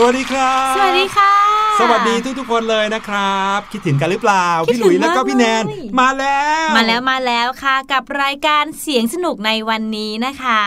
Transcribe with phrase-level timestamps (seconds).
[0.00, 1.32] สวัสดีครับ สวัสดีค่ะ
[1.80, 10.62] สวัสดีทุกๆคนเลยนะครับ คิดถึงกันหรือเปล่าคิดพี่หลุยถึงแล้วก็มากพี่แนนเลยมาแล้ว มาแล้วมาแล้วค่ะ กับรายการเสียงสนุกในวันนี้นะคะ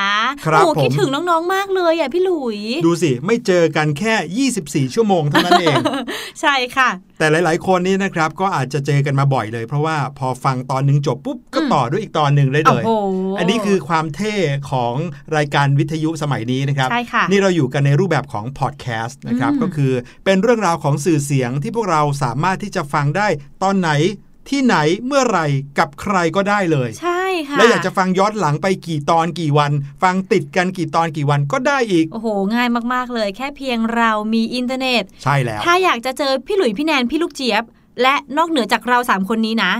[0.45, 5.75] ครับโอ้ผมคิดถึงน้องๆมากเลยอะพี่หลุย ดูสิ ไม่เจอกันแค่ 24 ชั่วโมงเท่านั้นเอง
[6.41, 14.35] ใช่ค่ะ แต่หลาย ๆ คนนี่นะครับก็อาจจะเจอกันมาบ่อยเลย เพราะว่าพอฟังตอนหนึงจบปุ๊บก็อืม ต่อด้วยอีกตอนหนึ่งเลยเลยโอ้โหอันนี้คือความเท่
[14.71, 14.95] ของ
[15.37, 19.93] รายการวิทยุสมัยนี้นะครับใช่ค่ะนี่เราอยู่กันในรูปแบบของพอดแคสต์นะครับอืมก็คือ
[20.25, 23.27] เป็นเรื่องราวของสื่อเสียงที่พวกเราสามารถที่จะฟังได้
[23.63, 23.91] ตอนไหน
[24.49, 24.75] ที่ไหน
[25.05, 25.47] เมื่อไหร่
[25.79, 29.71] กับใครก็ได้เลย ใช่ค่ะ และอยากจะฟังย้อนหลังไปกี่ตอนกี่วัน
[30.03, 37.63] ฟังติดกันกี่ตอนกี่วันก็ได้อีก โอ้โห ง่ายมากๆเลย แค่เพียงเรามีอินเทอร์เน็ต ใช่แล้ว ถ้าอยากจะเจอพี่หลุยพี่แนน พี่ลูกเจี๊ยบ
[38.01, 39.73] และนอกเหนือจากเรา 3 คนนี้นะ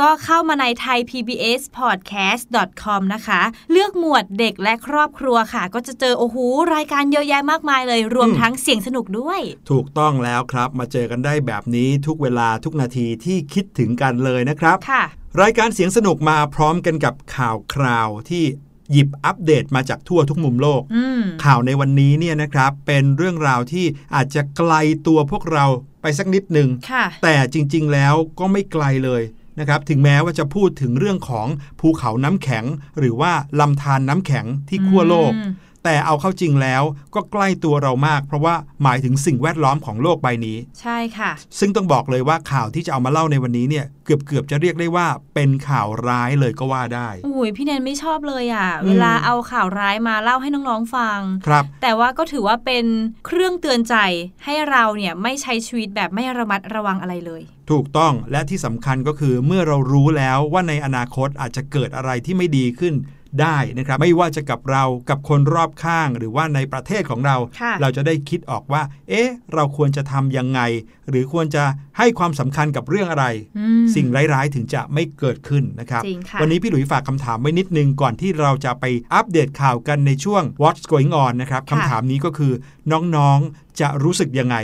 [0.00, 3.40] ก็เข้ามาใน thaipbspodcast.com นะคะ
[3.72, 6.36] เลือกหมวดเด็กและครอบครัวค่ะ ก็จะเจอ โอ้โห
[6.74, 15.04] รายการเยอะแยะมากมายเลย รวมอืมทั้งเสียงสนุกด้วย ถูกต้องแล้วครับ มาเจอกันได้แบบนี้ทุกเวลาทุกนาทีที่คิดถึงกันเลยนะครับ ค่ะ
[15.42, 18.44] รายการเสียงสนุกมาพร้อมกันกับข่าวคราวที่
[18.92, 24.72] หยิบอัปเดตมาจากทั่วทุกมุมโลกอืมข่าวในวันนี้เนี่ยนะครับ เป็นเรื่องราวที่อาจจะไกล
[25.06, 25.64] ตัวพวกเรา
[26.02, 29.22] ไปสักนิดหนึ่งค่ะแต่จริง ๆ แล้วก็ไม่ไกลเลย
[29.60, 31.46] นะครับถึงแม้ว่าจะพูดถึงเรื่องของ
[31.80, 32.64] ภูเขาน้ำแข็ง
[32.98, 35.52] หรือว่าลำธารน้ำแข็งที่ขั้วโลกอืม
[35.84, 36.82] แต่เอาเข้าจริงแล้ว
[37.14, 52.84] ก็ใกล้ตัวเรามาก เพราะว่าหมายถึงสิ่งแวดล้อมของโลกใบนี้ ใช่ค่ะ ซึ่งต้องบอกเลยว่าข่าวที่จะเอามาเล่าในวันนี้เนี่ยเกือบเกือบๆจะเรียกได้ว่าเป็นข่าวร้ายเลยก็ว่าได้โอ้ยพี่แนนไม่ชอบเลยอะอืมเวลาเอาข่าวร้ายมาเล่าให้น้องๆฟังครับ แต่ว่าก็ถือว่าเป็น
[53.26, 53.96] เครื่องเตือนใจ
[54.44, 62.94] ให้เราเนี่ยไม่ใช้ชีวิตแบบไม่ระมัดระวังอะไรเลยถูกต้องและที่สำคัญก็คือเมื่อเรารู้แล้วว่าในอนาคตอาจจะเกิดอะไรที่ไม่ดีขึ้น
[63.42, 70.60] ได้นะครับไม่ว่าจะกับเรากับคนรอบข้างหรือว่าในประเทศของเราค่ะเราจะได้คิดออกว่า เอ๊ะ เราควรจะทำยังไง
[71.08, 71.64] หรือควรจะ
[71.98, 73.26] ให้ความสำคัญกับเรื่องอะไร
[73.58, 78.84] อืมสิ่งร้ายๆถึงจะไม่เกิดขึ้นนะครับจริงค่ะวันนี้พี่หลุยฝากคำถามไว้นิดนึงก่อนที่เราจะไป
[79.14, 82.52] อัปเดตข่าวกันในช่วง What's Going On นะครับค่ะคำถามนี้ก็คือ
[82.92, 84.56] น้องๆจะรู้สึกยังไง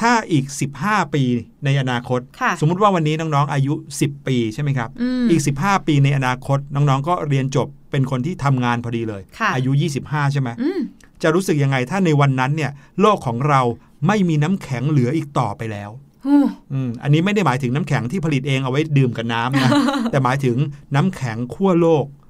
[0.00, 0.44] ถ้าอีก
[0.80, 1.22] 15 ปี
[1.64, 9.70] ในอนาคตค่ะสมมุติว่าวันนี้น้องๆ อายุ 10 ปีใช่ไหมครับอืมอีก 15 ปีในอนาคต น้องๆ ก็เรียนจบเป็นคนที่ทำงานพอดีเลยค่ะอายุ
[10.02, 10.80] 25 ใช่ไหมอืม
[11.22, 12.70] จะรู้สึกยังไงถ้าในวันนั้นเนี่ย
[13.00, 13.60] โลกของเรา
[14.06, 15.90] ไม่มีน้ำแข็งเหลืออีกต่อไปแล้ว
[16.26, 16.40] ฮู้
[16.72, 19.70] อืมอันนี้ไม่ได้หมายถึงน้ำแข็งที่ผลิตเองเอาไว้ดื่มกับน้ำนะ
[20.10, 20.56] แต่หมายถึง
[20.94, 22.23] น้ำแข็งขั้วโลกอืม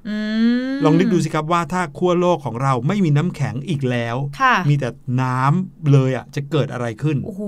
[0.85, 4.89] ลองนึกดูสิครับว่าถ้าขั้วโลกของเราไม่มีน้ำแข็งอีกแล้วค่ะมีแต่
[5.23, 7.43] น้ำเลยอะจะเกิดอะไรขึ้น โอ้โห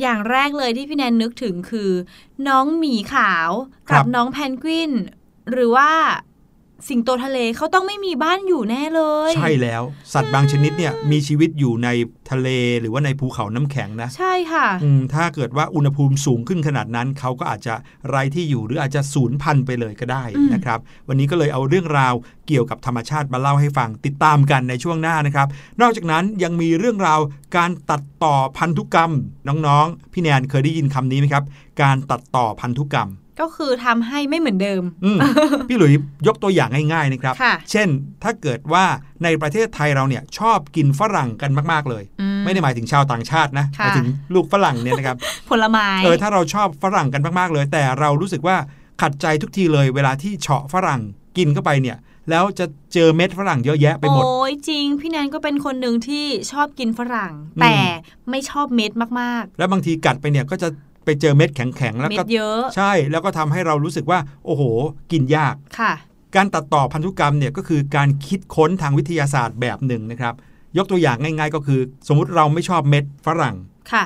[0.00, 1.90] อย่างแรกเลยที่พี่แนนนึกถึงคือ
[2.48, 3.50] น้องหมีขาว
[3.88, 4.92] ครักับน้องแพนกวิน
[5.50, 5.90] หรือว่า
[6.88, 9.82] สิงโตทะเลเขาต้องไม่มีบ้านอยู่แน่เลย ใช่แล้ว
[10.12, 11.88] สัตว์บางชนิดเนี่ยมีชีวิตอยู่ใน
[12.30, 12.48] ทะเล
[12.80, 17.74] หรือว่าในภูเขาน้ำแข็งนะ ใช่ค่ะอืมถ้าเกิดว่าอุณหภูมิสูงขึ้นขนาดนั้น เขาก็อาจจะ
[18.08, 22.14] ไร้ที่อยู่หรืออาจจะสูญพันธุ์ไปเลยก็ได้อืมนะครับ วันนี้ก็เลยเอาเรื่องราว
[22.48, 25.48] เกี่ยวกับธรรมชาติมาเล่าให้ฟังติดตามกันในช่วงหน้านะครับ
[25.80, 27.20] นอกจากนั้นยังมีเรื่องราว
[27.56, 29.12] การตัดต่อพันธุกรรม
[29.48, 31.44] น้องๆ พี่แนนเคยได้ยินคำนี้ไหมครับ
[31.82, 33.10] การตัดต่อพันธุกรรม
[33.42, 35.18] ก็คือทำให้ไม่เหมือนเดิมอืม
[35.68, 35.92] พี่หลุย
[36.26, 37.88] ยกตัวอย่างง่ายๆนะครับค่ะเช่น
[38.22, 38.84] ถ้าเกิดว่า
[39.24, 45.16] ในประเทศไทยเราเนี่ยชอบกินฝรั่งกันมากๆเลยอืไม่ได้หมายถึงชาวต่างชาตินะหค่ะมายถึงลูกฝรั่งเนี่ยนะครับ
[45.50, 48.56] ผลไม้เออถ้าเราชอบฝรั่งกันมากๆเลย แต่เรารู้สึกว่า
[49.02, 51.00] ขัดใจทุกทีเลย เวลาที่เฉาะฝรั่ง
[51.36, 51.98] กินเข้าไปเนี่ย
[52.30, 57.74] แล้วจะเจอเม็ดฝรั่งเยอะแยะไปหมด โอ้ยจริง พี่แนนก็เป็นคนหนึ่งที่ชอบกินฝรั่งอืมแต่
[58.30, 60.68] ไม่ชอบเม็ดมากแล้วบางทีกัดไปเนี่ยก็จะ
[61.04, 64.62] ไปเจอเม็ดแข็งๆๆแล้วเม็ก็ดเยอะใช่แล้วก็ทำให้เรารู้สึกว่า โอ้โห
[65.12, 65.92] กินยากค่ะ
[66.36, 70.34] การตัดต่อพันธุกรรมเนี่ยก็คือการคิดค้นทางวิทยาศาสตร์แบบหนึ่งนะครับ
[70.76, 73.56] ยกตัวอย่างง่าย ๆ ก็คือ สมมุติเราไม่ชอบเม็ดฝรั่ง
[73.92, 74.04] ค่ะ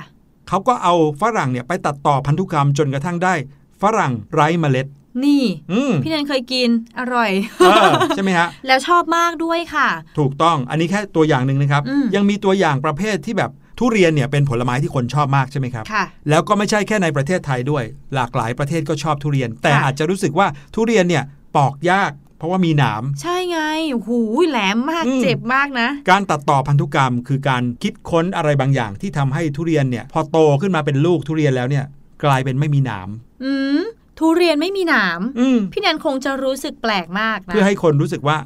[0.48, 3.34] เขาก็เอาฝรั่งเนี่ยไปตัดต่อพันธุกรรมจนกระทั่งได้
[3.82, 4.86] ฝรั่งไร้เมล็ด
[5.24, 9.88] นี่อืมพี่แนนเคยกินอร่อยเออใช่ไหมฮะแล้วชอบมากด้วยค่ะ
[10.18, 21.24] ถูกต้องอันนี้แค่ตัวอย่างหนึ่งนะครับอืมยังมีตัวอย่างประเภทที่แบบ ทุเรียนเนี่ยเป็นผลไม้ที่คนชอบมากใช่ไหมครับค่ะแล้วก็ไม่ใช่แค่ในประเทศไทยด้วย หลากหลายประเทศก็ชอบทุเรียน แต่ค่ะอาจจะรู้สึกว่าทุเรียนเนี่ย
[21.56, 23.60] ปอกยากเพราะว่ามีหนาม ใช่ไง
[23.92, 31.84] โอ้โหูแหลมมากอืมเจ็บมากนะ การตัดต่อพันธุกรรม คือการคิดค้นอะไรบางอย่างที่ทำให้ทุเรียนเนี่ย พอโตขึ้นมาเป็นลูกทุเรียนแล้วเนี่ย
[32.24, 33.08] กลายเป็นไม่มีหนาม
[33.44, 33.78] อืม
[34.18, 38.36] ทุเรียนไม่มีหนามอืมพี่แนนคงจะรู้สึกแปลกมากนะเพื่อให้คนรู้สึกว่า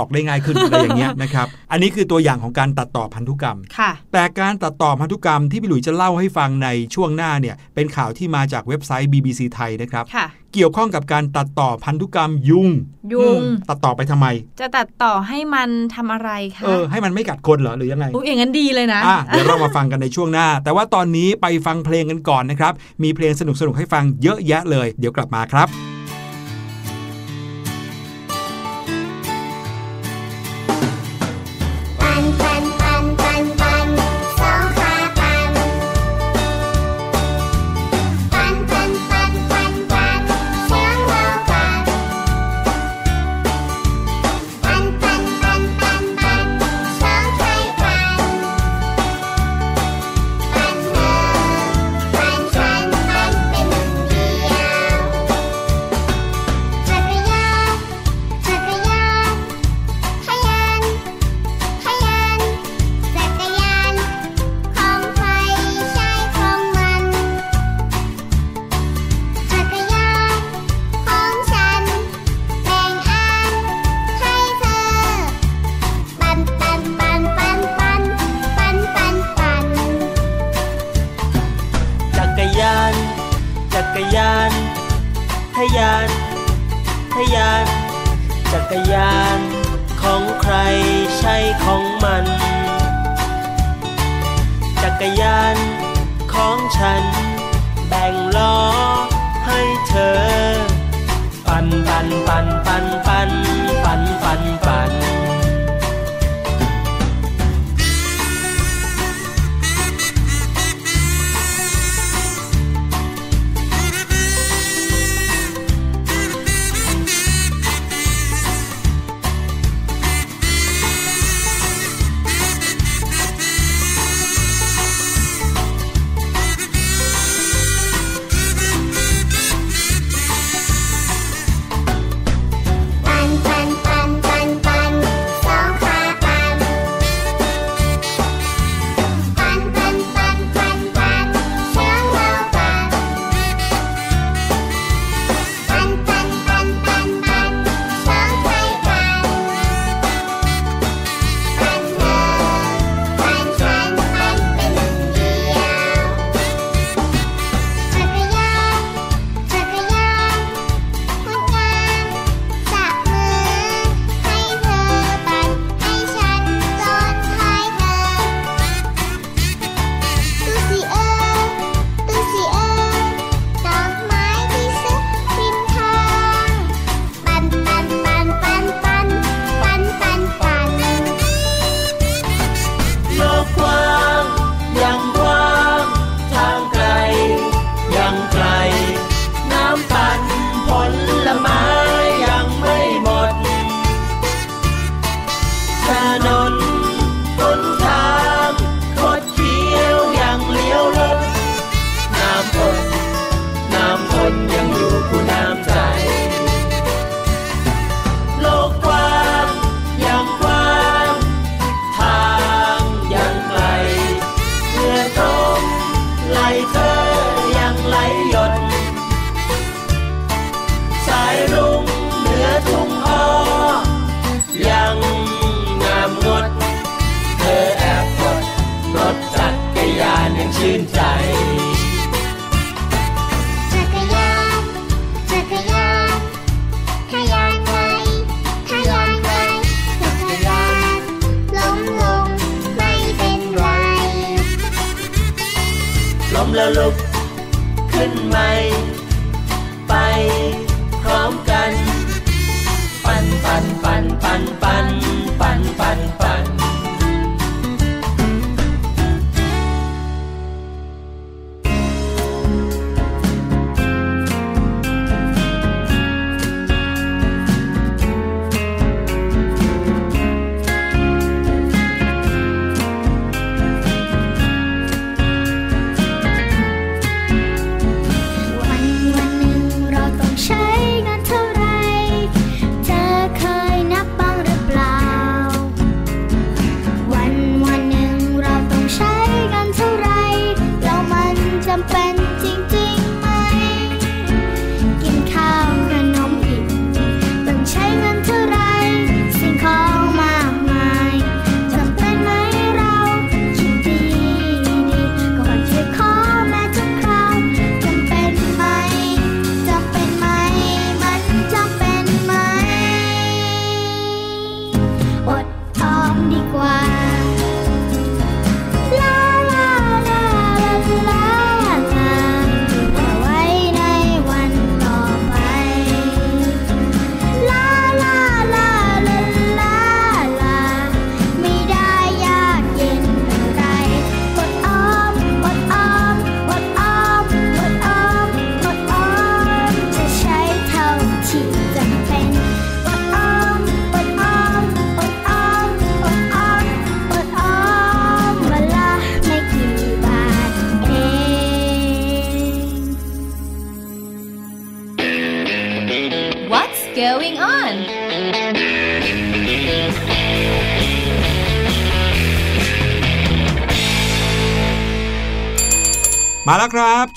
[0.00, 12.68] อกได้ง่ายขึ้นอะไรอย่างเงี้ยนะครับ อันนี้คือตัวอย่างของการตัดต่อพันธุกรรมค่ะแต่การตัดต่อพันธุกรรมที่พี่หลุยจะเล่าให้ฟังในช่วงหน้าเนี่ยเป็นข่าวที่มาจากเว็บไซต์ BBC ไทยนะครับค่ะเกี่ยวข้องกับการตัดต่อพันธุกรรมยุง
[13.12, 14.26] ยุง ตัดต่อไปทำไม
[14.60, 25.99] จะตัดต่อให้มันทำอะไรคะเออให้มันไม่กัดคนเหรอหรือยังไงอุ้ยอย่างนั้นดีเลยนะะเดี๋ยวเรามาฟังกันในช่วงหน้า แต่ว่าตอนนี้ไปฟังเพลงกันก่อนนะครับ มีเพลงสนุกๆให้ฟังเยอะแยะเลย เดี๋ยวกลับมาครับ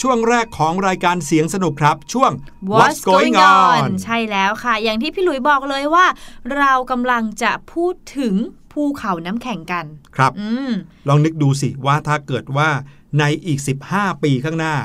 [0.01, 2.31] ช่วงแรกของรายการเสียงสนุกครับ ช่วง
[2.71, 6.05] What's going on ใช่แล้วค่ะ อย่างที่พี่หลุยบอกเลยว่า
[6.57, 8.35] เรากำลังจะพูดถึง
[8.71, 9.85] ภูเขาน้ำแข็งกัน
[10.15, 10.71] ครับอืม
[11.07, 12.69] ลองนึกดูสิว่าถ้าเกิดว่า
[13.19, 13.59] ในอีก
[13.91, 14.75] 15 ปีข้างหน้า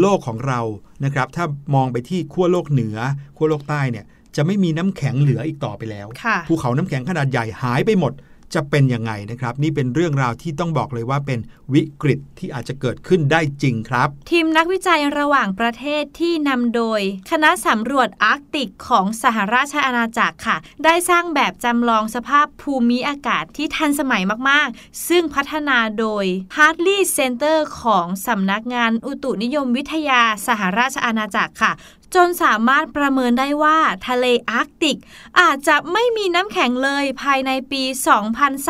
[0.00, 0.60] โลกของเรา
[1.04, 1.44] นะครับ ถ้า
[1.74, 2.96] มองไปที่ขั้วโลกเหนือ
[3.36, 4.04] ขั้วโลกใต้เนี่ย
[4.36, 8.12] จะไม่มีน้ำแข็งเหลืออีกต่อไปแล้วค่ะภูเขาน้ำแข็งขนาดใหญ่หายไปหมด
[8.54, 11.38] จะเป็นยังไงนะครับ นี่เป็นเรื่องราวที่ต้องบอกเลยว่าเป็น
[11.74, 26.24] วิกฤตที่อาจจะเกิดขึ้นได้จริงครับ ทีมนักวิจัยระหว่างประเทศที่นำโดย คณะสำรวจอาร์กติกของสหราชอาณาจักรค่ะ ได้สร้างแบบจำลองสภาพภูมิอากาศที่ทันสมัยมากๆ ซึ่งพัฒนาโดย
[26.56, 31.72] Hadley Centre ของสำนักงานอุตุนิยมวิทยาสหราชอาณาจักรค่ะ
[32.14, 33.78] จนสามารถประเมินได้ว่า
[34.08, 34.98] ทะเลอาร์กติก
[35.40, 37.82] อาจจะไม่มีน้ำแข็งเลยภายในปี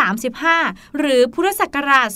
[0.04, 2.08] 2035 หรือพุทธศักราช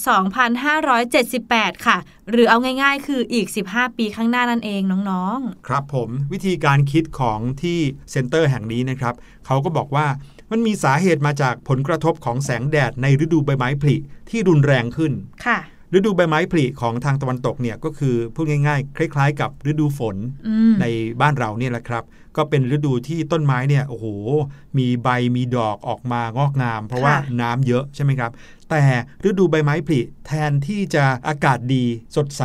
[1.09, 1.99] 2578 ค่ะ
[2.31, 7.79] หรือเอาง่ายๆ คืออีก 15 ปีข้างหน้านั่นเองน้องครับผมวิธีการคิดของที่
[8.11, 9.15] เซ็นเตอร์แห่งนี้นะครับ
[9.47, 10.07] เขาก็บอกว่า
[10.51, 13.97] มันมีสาเหตุมาจากผลกระทบของแสงแดดในฤดูใบไม้ผลิ
[14.31, 15.59] ที่รุนแรงขึ้นๆค่ะ
[15.95, 20.17] ฤดูใบไม้ผลิของทางตะวันตกเนี่ยก็คือพูดง่ายๆ คล้าย ๆ กับฤดูฝน
[20.47, 20.85] อืมใน
[21.21, 22.05] บ้านเราเนี่ยแหละครับ
[22.37, 24.07] ก็เป็นฤดูที่ต้นไม้เนี่ยโอ้โห
[24.79, 28.31] มีใบมีดอกออกมางอกงาม เพราะว่าน้ำเยอะใช่ไหมครับ
[28.71, 28.83] แต่
[29.29, 31.85] ฤดูใบไม้ผลิแทนที่จะอากาศดี
[32.17, 32.43] สดใส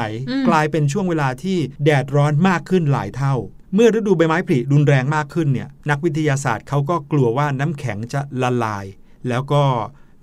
[0.48, 3.36] กลายเป็นช่วงเวลาที่แดดร้อนมากขึ้นหลายเท่า
[3.76, 8.86] เมื่อฤดูใบไม้ผลิรุนแรงมากขึ้นเนี่ยนักวิทยาศาสตร์เขาก็กลัวว่าน้ำแข็งจะละลาย
[9.30, 9.64] แล้วก็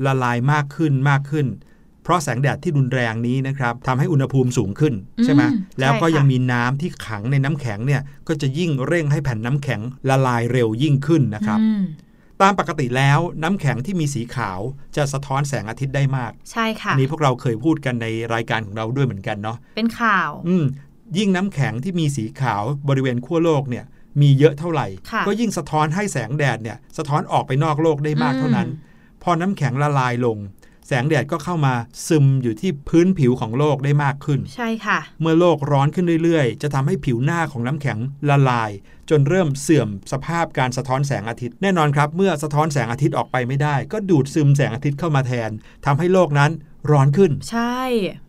[0.06, 1.46] ละลายมากขึ้นมากขึ้น
[2.04, 11.82] เพราะแสงแดดที่รุนแรงนี้นะครับทำให้อุณหภูมิสูงขึ้นใช่ไหมอืมแล้วก็ใช่ค่ะยังมีน้ำที่ขังในน้ำแข็งเนี่ยก็จะยิ่งเร่งให้แผ่นน้ำแข็งละลายเร็วยิ่งขึ้นนะครับอืม
[12.42, 14.60] ตามปกติแล้วน้ำแข็งที่มีสีขาว
[14.96, 20.64] จะสะท้อนแสงอาทิตย์ได้มาก ใช่ค่ะอันนี้พวกเราเคยพูดกันในรายการของเราด้วยเหมือนกันเนาะเป็นข่าว อืม
[21.18, 23.84] ยิ่งน้ำแข็งที่มีสีขาวบริเวณขั้วโลกเนี่ย
[24.20, 28.88] มีเยอะเท่าไหร่ค่ะก็ยิ่งสะท้อนให้แสงแดดเนี่ย สะท้อนออกไปนอกโลกได้มากเท่านั้นอืม
[29.22, 30.38] พอน้ำแข็งละลายลง
[30.92, 31.74] แสงแดดก็เข้ามา
[32.08, 37.98] ซึมอยู่ที่พื้นผิวของโลกได้มากขึ้น ใช่ค่ะ เมื่อโลกร้อนขึ้นเรื่อยๆ จะทำให้ผิวหน้าของน้ำแข็ง
[38.28, 38.70] ละลาย
[39.10, 45.50] จนเริ่มเสื่อมสภาพการสะท้อนแสงอาทิตย์แน่นอนครับ เมื่อสะท้อนแสงอาทิตย์ออกไปไม่ได้ ก็ดูดซึมแสงอาทิตย์เข้ามาแทน
[45.86, 46.50] ทำให้โลกนั้น
[46.90, 47.80] ร้อนขึ้น ใช่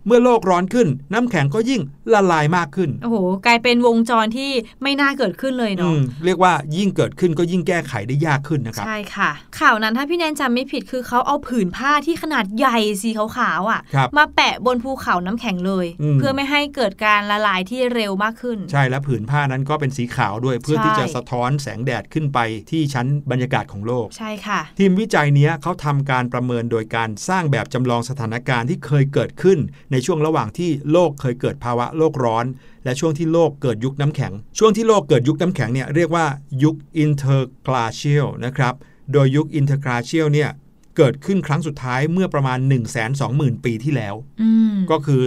[0.08, 1.82] เมื่อโลกร้อนขึ้น น้ำแข็งก็ยิ่ง
[2.14, 4.52] ละลายมากขึ้น โอ้โห กลายเป็นวงจรที่
[4.84, 22.40] ไม่น่าเกิดขึ้นเลยอืเนาะมเรียกว่ายิ่งเกิดขึ้นก็ยิ่งแก้ไขได้ยากขึ้นนะครับ ใช่ค่ะ ข่าวนั้นถ้าพี่แนนจำไม่ผิดคือเขาเอาผืนผ้าที่ขนาดใหญ่สีขาวๆอะครับมาแปะบนภูเขาน้ำแข็งเลยอืมเพื่อไม่ให้เกิดการละลายที่เร็วมากขึ้น ใช่แล้วผืนผ้านั้นก็เป็นสีขาวด้วยเพื่อใช่ที่จะสะท้อนแสงแดดขึ้นไป
[22.72, 29.60] ที่ชั้นบรรยากาศของโลก ใช่ค่ะ ทีมวิจัยเนี้ยเขาทำการประเมินโดยการสร้างแบบจำลองสถานการณ์ที่เคยเกิดขึ้น
[29.92, 32.46] ในช่วงระหว่างที่โลกเคยเกิดภาวะโลกร้อน
[32.84, 36.26] และช่วงที่โลกเกิดยุคน้ำแข็ง ช่วงที่โลกเกิดยุคน้ำแข็งเนี่ยเรียกว่า
[36.64, 38.74] ยุค interglacial นะครับ
[39.12, 40.50] โดยยุค interglacial เนี่ย
[40.98, 45.24] เกิดขึ้นครั้งสุดท้ายเมื่อประมาณ 1 2 0 0 0 0 ปีที่แล้วอืมก็คือ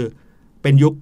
[0.63, 0.95] เป็นยุค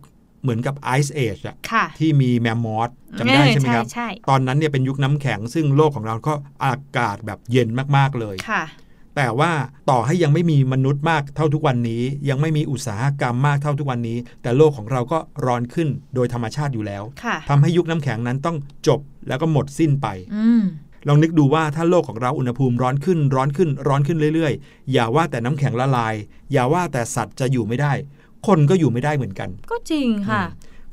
[0.42, 8.62] เหมือนกับ Ice Age อะค่ะที่มีแมมมอสจำได้ใช่ไหมครับใช่ตอนนั้นเนี่ยเป็นยุคน้ำแข็งซึ่งโลกของเราก็อากาศแบบเย็นมาก ๆ เลยค่ะ
[9.16, 9.52] แต่ว่า
[9.90, 20.62] ต่อให้ยังไม่มีมนุษย์มากเท่าทุกวันนี้ ยังไม่มีอุตสาหกรรมมากเท่าทุกวันนี้ แต่โลกของเราก็ร้อนขึ้นโดยธรรมชาติอยู่แล้วค่ะทำให้ยุคน้ำแข็งนั้นต้องจบแล้วก็หมดสิ้นไปอืม
[21.08, 26.14] ลองนึกดูว่าถ้าโลกของเราอุณหภูมิร้อนขึ้นร้อนขึ้นร้อนขึ้นเรื่อยๆ อย่าว่าแต่น้ำแข็งละลาย
[26.52, 27.92] อย่าว่าแต่สัตว์จะอยู่ไม่ได้
[28.46, 30.42] คนก็อยู่ไม่ได้เหมือนกัน ก็จริงค่ะ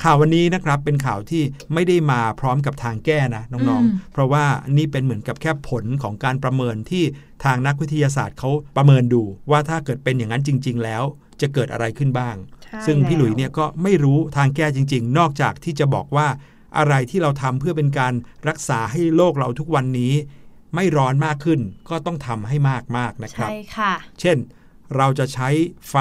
[0.03, 4.45] ข่าววันนี้นะครับเป็นข่าวที่ไม่ได้มาพร้อมกับทางแก้นะน้องอืมๆเพราะว่า
[4.77, 7.03] นี่เป็นเหมือนกับแค่ผลของการประเมินที่
[7.45, 11.03] ทางนักวิทยาศาสตร์เขาประเมินดู ว่าถ้าเกิดเป็นอย่างนั้นจริง ๆ แล้ว
[11.41, 16.27] จะเกิดอะไรขึ้นบ้างใช่ซึ่งพี่หลุยแล้วเนี่ยก็ไม่รู้ทางแก้จริง ๆ นอกจากที่จะบอกว่า
[16.77, 18.13] อะไรที่เราทำเพื่อเป็นการ
[18.49, 20.13] รักษาให้โลกเราทุกวันนี้
[20.75, 21.59] ไม่ร้อนมากขึ้น
[21.89, 22.57] ก็ต้องทำให้
[22.97, 24.37] มากๆนะครับใช่ค่ะ เช่น
[24.97, 25.49] เราจะใช้
[25.89, 25.95] ไฟ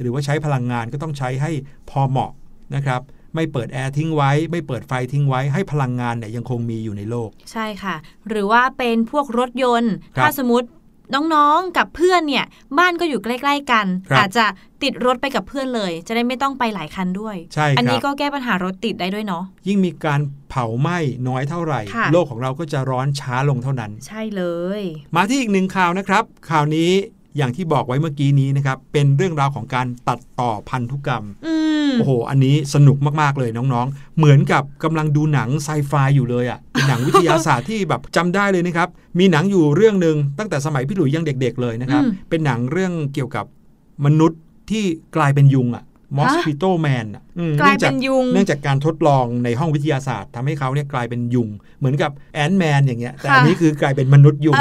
[0.00, 1.50] หรือว่าใช้พลังงานก็ต้องใช้ให้
[1.90, 2.32] พอเหมาะ
[2.74, 3.00] นะครับ
[3.34, 7.96] ไม่เปิดแอร์ทิ้งไว้ ไม่เปิดไฟทิ้งไว้ให้พลังงานเนี่ยยังคงมีอยู่ในโลก ใช่ค่ะ
[8.28, 10.68] หรือว่าเป็นพวกรถยนต์ครับถ้าสมมติ
[11.14, 12.44] น้องๆกับเพื่อนเนี่ย
[12.78, 14.44] บ้านก็อยู่ใกล้ๆกันครับอาจจะ
[14.82, 20.20] ติดรถไปกับเพื่อนเลย จะได้ไม่ต้องไปหลายคันด้วยใช่อันคนี้รับก็แก้ปัญหารถติดได้ด้วยเนาะยิ่งมีการ
[20.50, 24.44] เผาไหม้น้อยเท่าไหร่ค่ะโลกของเราก็จะร้อนช้าลงเท่านั้น ใช่เล
[24.80, 24.82] ย
[25.16, 26.90] มาที่อีกหนึ่งข่าวนะครับ ข่าวนี้
[27.36, 31.54] อย่างที่บอกไว้เมื่อกี้นี้นะครับ เป็นเรื่องราวของการตัดต่อพันธุกรรมอื
[31.88, 43.44] มโอ้โห อันนี้สนุกมาก ๆ เลยน้องๆ เหมือนกับกำลังดูหนังไซไฟอยู่เลยอะ่ะเป็นหนังวิทยาศาสตร์ที่แบบจำได้เลยนะครับ มีหนังอยู่เรื่องหนึ่งตั้งแต่สมัยพี่หลุยยังเด็ก ๆ เลยนะครับอืมเป็นหนังเรื่องเกี่ยวกับ
[44.04, 44.84] มนุษย์ที่
[45.16, 45.84] กลายเป็นยุงอะ่ะ
[46.18, 54.54] mosquito man อะอืมกลายเป็นนื่องจยุง เนื่องจากการทดลองในห้องวิทยาศาสตร์ทำให้เขาเนี่ยกลายเป็นยุง เหมือนกับแอนแมนอย่างเงี้ย แต่อันนี้คือกลายเป็นมนุษย์ยุง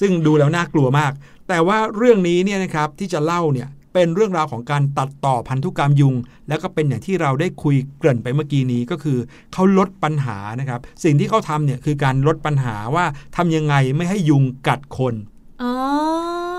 [0.00, 1.12] ซึ่งดูแล้วน่ากลัวมาก
[1.48, 6.14] แต่ว่าเรื่องนี้เนี่ยนะครับที่จะเล่าเนี่ยเป็นเรื่องราวของการตัดต่อพันธุกรรมยุง
[6.48, 9.18] แล้วก็เป็นอย่างที่เราได้คุยเกริ่นไปเมื่อกี้นี้ก็คือ
[9.52, 13.04] เขาลดปัญหานะครับ สิ่งที่เขาทำเนี่ยคือการลดปัญหาว่า
[13.36, 15.14] ทำยังไงไม่ให้ยุงกัดคน
[15.62, 15.72] อ๋อ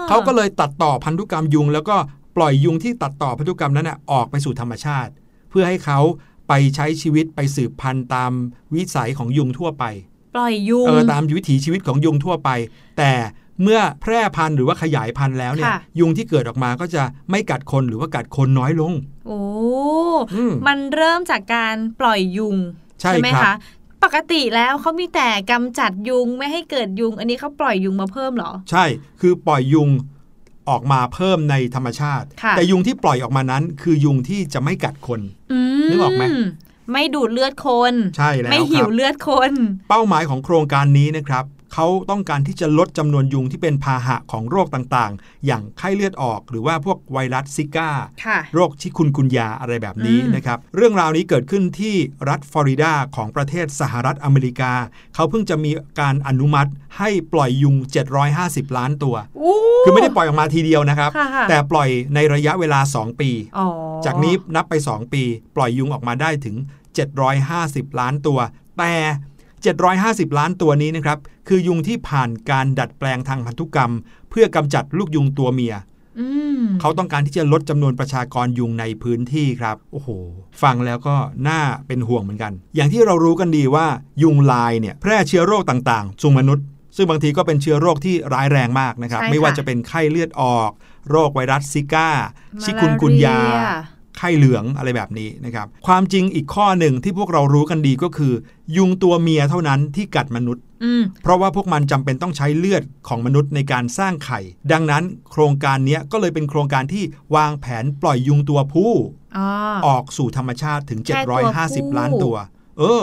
[0.08, 1.95] เขาก็เลยตัดต่อพันธุกรรมยุง แล้วก็
[2.38, 5.12] ปล่อยยุงที่ตัดต่อพันธุกรรมนั้นนะออกไปสู่ธรรมชาติ
[5.49, 5.99] เพื่อให้เขา
[6.47, 8.32] ไปใช้ชีวิตไปสืบพันธุ์ตาม
[8.75, 9.84] วิสัยของยุงทั่วไป
[10.35, 12.49] ปล่อยยุงเออตามวิถีชีวิตของยุงทั่วไป
[12.97, 13.11] แต่
[13.63, 18.93] เมื่อแพร่พันธุ์หรือว่าขยายพันธุ์แล้วเนี่ยค่ะยุงที่เกิดออกมาก็จะไม่กัดคนหรือว่ากัดคนน้อยลง
[19.27, 19.41] โอ้
[20.35, 22.55] อืมมันเริ่มจากการปล่อยยุง
[23.01, 23.57] ใช่ไหมครัคะบ
[24.03, 28.85] ปกติแล้วเขามีแต่กำจัดยุงไม่ให้เกิดยุง อันนี้เขาปล่อยยุงมาเพิ่มเหรอ ใช่
[29.21, 29.89] คือปล่อยยุง
[30.69, 35.19] ออกมาเพิ่มในธรรมชาติค่ะแต่ยุงที่ปล่อยออกมานั้น คือยุงที่จะไม่กัดคน
[35.51, 36.23] อืมนึกออกไหม
[36.91, 39.51] ไม่ดูดเลือดคน ใช่แล้วไม่คหิรัวบเลือดคน
[39.89, 47.89] เป้าหมายของโครงการนี้นะครับเขาต้องการที่จะลดจำนวนยุงที่เป็นพาหะของโรคต่างๆ อย่างไข้เลือดออก หรือว่าพวกไวรัสซิก้า
[48.25, 51.95] ค่ะโรคชิคุนกุนยาอะไรแบบนี้อืมนะครับ เรื่องราวนี้เกิดขึ้นที่
[52.30, 54.73] รัฐฟลอริดาของประเทศสหรัฐอเมริกา
[55.15, 57.75] เขาเพิ่งจะมีการอนุมัติให้ปล่อยยุง
[58.25, 63.67] 750 ล้านตัวอู้คือไม่ได้ปล่อยออกมาทีเดียวนะครับค่ะค่ะแต่ปล่อยในระยะเวลา 2 ปีอ๋อ
[64.06, 65.23] จากนี้นับไป 2 ปี
[65.56, 66.56] ปล่อยยุงออกมาได้ถึง
[67.45, 68.39] 750 ล้านตัว
[68.77, 68.93] แต่
[69.69, 73.91] 750 ล้านตัวนี้นะครับ คือยุงที่ผ่านการดัดแปลงทางพันธุกรรม
[74.30, 75.75] เพื่อกำจัดลูกยุงตัวเมีย
[76.19, 76.27] อื
[76.60, 80.10] มเขาต้องการที่จะลดจำนวนประชากรยุงในพื้นที่ครับ โอ้โห
[80.63, 81.15] ฟังแล้วก็
[81.47, 83.88] น่าเป็นห่วงเหมือนกัน อย่างที่เรารู้กันดีว่า
[84.23, 90.69] ยุงลายเนี่ยแพร่เชื้อโรคต่างๆสู่มนุษย์ ซึ่งบางทีก็เป็นเชื้อโรคที่ร้ายแรงมากนะครับใช่ค่ะไม่ว่าจะเป็นไข้เลือดออก
[91.10, 92.10] โรคไวรัสซิก้า
[92.58, 93.62] มาชิคุนกุนยาลเรีย
[94.17, 98.34] ไข้เหลืองอะไรแบบนี้นะครับ ความจริงอีกข้อหนึ่งที่พวกเรารู้กันดีก็คือ
[98.78, 104.39] ยุงตัวเมียเท่านั้นที่กัดมนุษย์อืมเพราะว่าพวกมันจำเป็นต้องใช้เลือดของมนุษย์ในการสร้างไข่
[104.71, 107.04] ดังนั้นโครงการเนี้ยก็เลยเป็นโครงการที่
[107.36, 108.91] วางแผนปล่อยยุงตัวผู้
[109.38, 109.47] อ๋อ
[109.88, 111.52] ออกสู่ธรรมชาติถึงแค่ตัวผู้
[111.93, 112.36] 750 ล้านตัว
[112.80, 113.02] เออ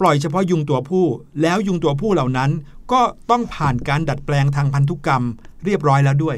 [0.00, 1.06] ปล่อยเฉพาะยุงตัวผู้
[1.42, 2.50] แล้วยุงตัวผู้เหล่านั้น
[2.92, 3.00] ก็
[3.30, 5.22] ต้องผ่านการดัดแปลงทางพันธุกรรม
[5.64, 6.36] เรียบร้อยแล้วด้วย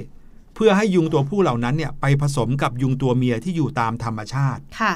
[0.54, 4.94] เพื่อให้ยุงตัวผู้เหล่านั้นเนี่ยไปผสมกับยุงตัวเมียที่อยู่ตามธรรมชาติค่ะ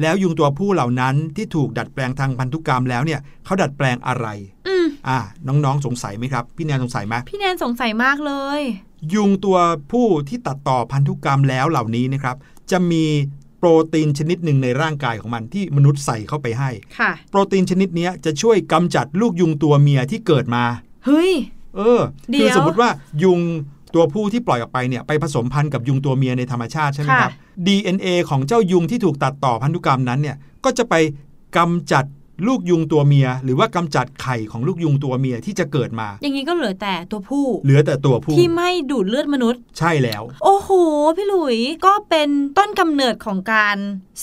[0.00, 4.26] แล้วยุงตัวผู้เหล่านั้นที่ถูกดัดแปลงทางพันธุกรรมแล้วเนี่ยเขาดัดแปลงอะไร
[4.68, 8.60] อืมอ่า น้องๆสงสัยไหมครับ พี่แนนสงสัยไหมพี่แนนสงสัยมากเลย
[9.14, 9.58] ยุงตัว
[9.92, 12.36] ผู้ที่ตัดต่อพันธุกรรมแล้วเหล่านี้นะครับ
[12.70, 13.04] จะมี
[13.58, 20.64] โปรตีนชนิดหนึ่งในร่างกายของมันที่มนุษย์ใส่เข้าไปให้ ค่ะ โปรตีนชนิดเนี้ยจะช่วยกำจัดลูกยุงตัวเมียที่เกิดมา
[21.06, 21.32] เฮ้ย
[21.76, 22.90] เออเดี๋คืยวสมมติว่า
[23.22, 23.40] ยุง
[23.94, 30.94] ตัวผู้ที่ปล่อยออกไปเนี่ยไปผสมพันธุ์กับยุงตัวเมียในธรรมชาติใช่ไหมครับค่ะ DNA ของเจ้ายุงที่ถูกตัดต่อพันธุกรรมนั้นเนี่ยก็จะไป
[31.56, 32.04] กำจัด
[32.48, 40.70] ลูกยุงตัวเมีย หรือว่ากำจัดไข่ของลูกยุงตัวเมียที่จะเกิดมา อย่างนี้ก็เหลือแต่ตัวผู้ เหลือแต่ตัวผู้ที่ไม่ดูดเลือดมนุษย์ ใช่แล้ว โอ้โห
[41.16, 43.76] พี่หลุยก็เป็นต้นกำเนิดของการ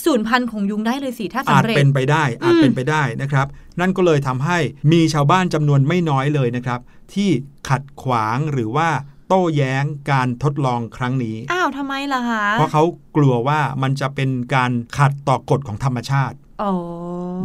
[0.04, 3.46] สูญพันธุ์ของยุงได้เลยสิถ้าอาจสำเร็จเป็นไปได้อาจอืมเป็นไปได้นะครับ
[3.80, 4.58] นั่นก็เลยทำให้
[4.92, 6.80] มีชาวบ้านจำนวนไม่น้อยเลยนะครับ
[7.14, 7.30] ที่
[7.68, 8.88] ขัดขวางหรือว่า
[9.28, 12.82] โต้แย้งการทดลองครั้งนี้ อ้าวทำไมล่ะคะ เพราะเขา
[13.16, 16.72] กลัวว่ามันจะเป็นการขัดต่อกฎของธรรมชาติอ๋อ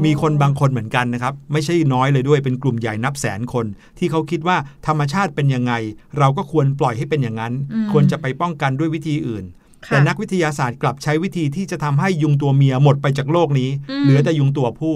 [0.06, 3.66] มีคนบางคนเหมือนกันนะครับ ไม่ใช่น้อยเลยด้วยเป็นกลุ่มใหญ่นับแสนคน
[3.98, 5.74] ที่เขาคิดว่าธรรมชาติเป็นยังไง
[6.18, 9.46] เราก็ควรปล่อยให้เป็นอย่างนั้นอืมควรจะไปป้องกันด้วยวิธีอื่น
[9.86, 14.96] ค่ะแต่นักวิทยาศาสตร์กลับใช้วิธีที่จะทำให้ยุงตัวเมียหมดไปจากโลกนี้อืมเหลือแต่ยุงตัวผู้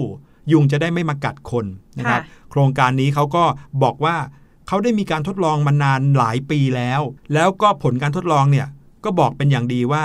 [0.52, 1.66] ยุงจะได้ไม่มากัดคน
[1.98, 3.44] นะครับค่ะโครงการนี้เขาก็
[3.82, 4.16] บอกว่า
[4.68, 7.00] เขาได้มีการทดลองมานานหลายปีแล้ว
[7.34, 8.66] แล้วก็ผลการทดลองเนี่ย
[9.04, 10.04] ก็บอกเป็นอย่างดีว่า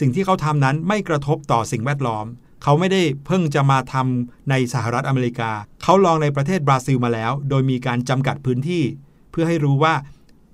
[0.00, 2.26] สิ่งที่เขาทำนั้นไม่กระทบต่อสิ่งแวดล้อม
[2.62, 5.50] เขาไม่ได้เพิ่งจะมาทำในสหรัฐอเมริกา
[5.82, 8.82] เขาลองในประเทศบราซิลมาแล้ว โดยมีการจำกัดพื้นที่
[9.30, 9.94] เพื่อให้รู้ว่า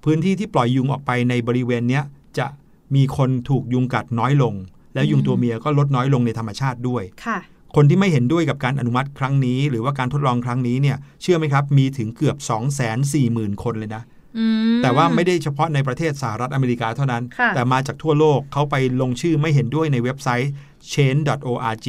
[0.04, 2.04] พื้นที่ที่ปล่อยยุงออกไปในบริเวณเนี้ย
[2.38, 2.46] จะ
[2.94, 4.54] มีคนถูกยุงกัดน้อยลง
[4.94, 7.38] แล้วยุงตัวเมียก็ลดน้อยลงในธรรมชาติด้วยค่ะ
[7.78, 14.02] คนที่ไม่เห็นด้วยกับการอนุมัติครั้งนี้ หรือว่าการทดลองครั้งนี้เนี่ยเชื่อไหมครับ มีถึงเกือบ2 4 0 0 0 0 คนเลยนะ
[14.38, 20.52] อืมแต่ว่าไม่ได้เฉพาะในประเทศสหรัฐอเมริกาเท่านั้นค่ะแต่มาจากทั่วโลกเขาไปลงชื่อไม่เห็นด้วยในเว็บไซต์
[20.92, 21.86] change.org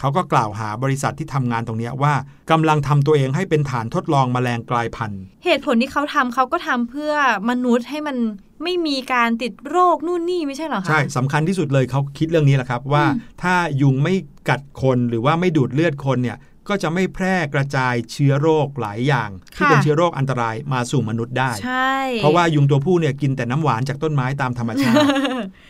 [0.00, 2.14] เขาก็กล่าวหาบริษัทที่ทำงานตรงเนี้ยว่า
[2.50, 7.12] กำลังทำตัวเองให้เป็นฐานทดลองแมลงกลายพันธุ์ เหตุผลที่เขาทำเขาก็ทำเพื่อ
[7.50, 8.16] มนุษย์ให้มัน
[8.62, 13.04] ไม่มีการติดโรคนู่นนี่ไม่ใช่เหรอคะใช่สำคัญที่สุดเลยเขาคิดเรื่องนี้แหละครับว่า
[13.42, 14.14] ถ้ายุงไม่
[14.48, 16.36] กัดคนหรือว่าไม่ดูดเลือดคนเนี่ย
[16.70, 25.06] ก็จะไม่แพร่กระจายเชื้อโรคหลายอย่าง ที่ค่ะเป็นเชื้อโรคอันตรายมาสู่มนุษย์ได้ใช่เพราะว่ายุงตัวผู้เนี่ยกินแต่น้ำหวานจากต้นไม้ตามธรรมชาติ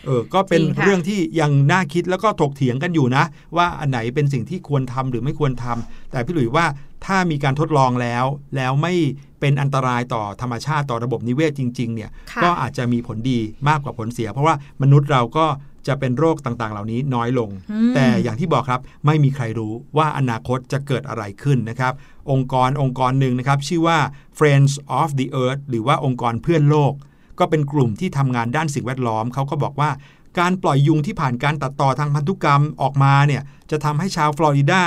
[0.07, 3.25] เออก็เป็นจริงค่ะเรื่องที่ยังน่าคิดแล้วก็ถกเถียงกันอยู่นะ
[3.57, 6.67] ว่าอันไหนเป็นสิ่งที่ควรทำหรือไม่ควรทำแต่พี่หลุยว่า
[7.07, 8.25] ถ้ามีการทดลองแล้ว
[8.57, 8.95] แล้วไม่
[9.41, 15.47] เป็นอันตรายต่อธรรมชาติต่อระบบนิเวศจริง ๆ เนี่ยค่ะก็อาจจะมีผลดีมากกว่าผลเสีย เพราะว่ามนุษย์เราก็
[15.87, 21.93] จะเป็นโรคต่างๆ เหล่านี้น้อยลงอืมแต่อย่างที่บอกครับไม่มีใครรู้ว่าอนาคตจะเกิดอะไรขึ้นนะครับ
[22.31, 23.99] องค์กรองค์กรหนึ่งนะครับ ชื่อว่า
[24.39, 26.93] Friends of the Earth หรือว่าองค์กรเพื่อนโลก
[27.39, 29.91] ก็เป็นกลุ่มที่ทำงานด้านสิ่งแวดล้อมเขาก็บอกว่า
[30.39, 34.83] การปล่อยยุงที่ผ่านการตัดต่อทางพันธุกรรมออกมาเนี่ยจะทำให้ชาวฟลอริดา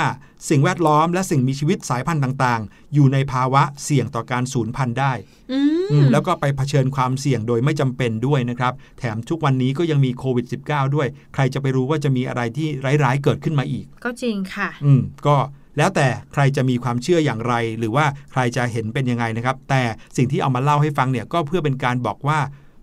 [0.50, 5.12] สิ่งแวดล้อมและสิ่งมีชีวิตสายพันธุ์ต่างๆ อยู่ในภาวะเสี่ยงต่อการสูญพันธุ์ได้
[5.52, 12.68] อือืมมแล้วก็ไปเผชิญความเสี่ยงโดยไม่จำเป็นด้วยนะครับ แถมทุกวันนี้ก็ยังมีโควิด -19 ด้วย ใครจะไปรู้ว่าจะมีอะไรที่
[13.04, 15.36] ร้ายๆเกิดขึ้นมาอีก ก็จริงค่ะ อืมก็
[15.78, 19.82] แล้วแต่ใครจะมีความเชื่ออย่างไร หรือว่าใครจะเห็นเป็นยังไงนะครับ แต่
[20.16, 22.38] สิ่งที่เอามาเล่าให้ฟังเนี่ยก็เพื่อเป็นการบอกว่า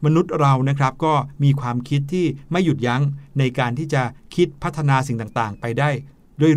[0.06, 3.02] มนุษย์เรานะครับก็มีความคิดที่ไม่หยุดยั้ง
[3.40, 4.04] ในการที่จะ
[4.36, 5.90] คิดพัฒนาสิ่งต่างๆ ไปได้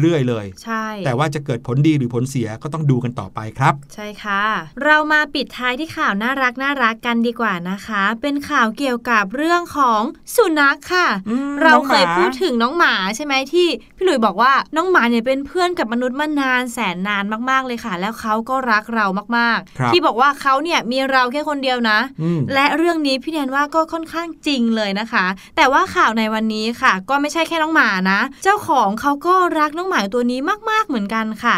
[0.03, 4.42] เรื่อยๆเลย ใช่ แต่ว่าจะเกิดผลดีหรือผลเสียก็ต้องดูกันต่อไปครับ ใช่ค่ะ
[4.85, 10.03] เรามาปิดท้ายที่ข่าวน่ารักน่ารักกันดีกว่านะคะ เป็นข่าวเกี่ยวกับเรื่องของ
[10.37, 13.66] สุนัขค่ะอืมเราน้องหเคมายพูดถึงน้องหมาใช่ไหมที่
[13.97, 31.57] พี่หลุยบอกว่าน้องหมาเนี่ยเป็นเพื่อนกับมนุษย์มานานแสนนานมากๆเลยค่ะ แล้วเขาก็รักเรามากครับๆที่บอกว่าเขาเนี่ยมีเราแค่คนเดียวนะอืมและเรื่องนี้พี่แนนว่าก็ค่อนข้างจริงเลยนะคะ แต่ว่าข่าวในวันนี้ค่ะ ก็ไม่ใช่แค่น้องหมานะ เจ้าของเขาก็รักน้องหมาตัวนี้มาก ๆ เหมือนกันค่ะ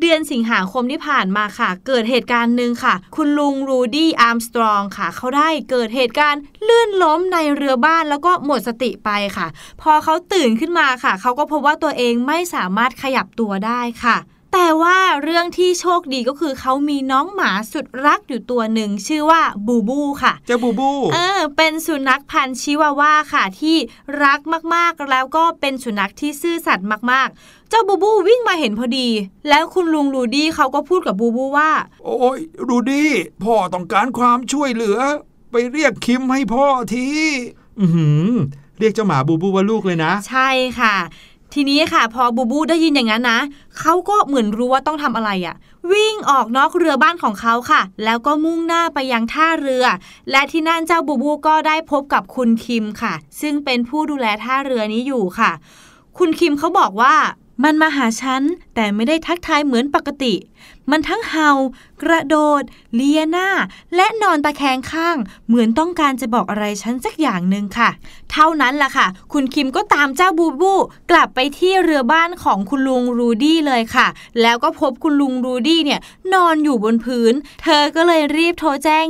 [0.00, 9.46] เดือนสิงหาคมที่ผ่านมาค่ะ เกิดเหตุการณ์หนึ่งค่ะ คุณลุงรูดี้อาร์มสตรองค่ะ เขาได้เกิดเหตุการณ์ลื่นล้มในเรือบ้านแล้วก็หมดสติไปค่ะ
[9.82, 14.16] พอเขาตื่นขึ้นมาค่ะ เขาก็พบว่าตัวเองไม่สามารถขยับตัวได้ค่ะ
[14.52, 23.76] แต่ว่าเรื่องที่โชคดีก็คือเขามีน้องหมาสุดรักอยู่ตัวหนึ่งชื่อว่าบูบูค่ะ เจ้าบูบู เออ เป็นสุนัขพันธุ์ชิวาว่าค่ะที่
[24.24, 24.40] รัก
[24.74, 29.08] มากๆ แล้วก็เป็นสุนัขที่ซื่อสัตย์มากๆ เจ้าบูบูวิ่งมาเห็นพอดี
[29.48, 31.70] แล้วคุณลุงรูดี้เขาก็พูดกับบูบูว่า
[32.04, 33.10] โอ้ยรูดี้
[33.44, 34.98] พ่อต้องการความช่วยเหลือ
[35.50, 37.06] ไปเรียกคิมให้พ่อที
[37.80, 38.28] อือหือ
[38.78, 40.48] เรียกเจ้าหมาบูบูว่าลูกเลยนะ ใช่
[40.80, 40.96] ค่ะ
[41.54, 43.40] ทีนี้ค่ะ พอบูบูได้ยินอย่างนั้นนะ
[43.78, 45.56] เขาก็เหมือนรู้ว่าต้องทำอะไรอะ่ะ
[45.92, 49.84] วิ่งออกนอกเรือบ้านของเขาค่ะ แล้วก็มุ่งหน้าไปยังท่าเรือ
[50.30, 55.50] และที่นั่นเจ้าบูบูก็ได้พบกับคุณคิมค่ะ ซึ่งเป็นผู้ดูแลท่าเรือนี้อยู่ค่ะ
[56.18, 57.14] คุณคิมเขาบอกว่า
[57.64, 58.42] มันมาหาฉัน
[58.74, 60.34] แต่ไม่ได้ทักทายเหมือนปกติ
[60.90, 61.50] มันทั้งเห่า
[62.02, 62.62] กระโดด
[62.94, 63.48] เลียหน้า
[63.96, 65.16] และนอนตะแคงข้าง
[65.46, 67.90] เหมือนต้องการจะบอกอะไรฉันสักอย่างหนึ่งค่ะ
[68.32, 70.74] เท่านั้นล่ะค่ะ คุณคิมก็ตามเจ้าบูบู
[71.10, 74.06] กลับไปที่เรือบ้านของคุณลุงรูดี้เลยค่ะ
[74.42, 76.00] แล้วก็พบคุณลุงรูดี้เนี่ย
[76.32, 79.06] นอนอยู่บนพื้น เธอก็เลยรีบโทรแจ้ง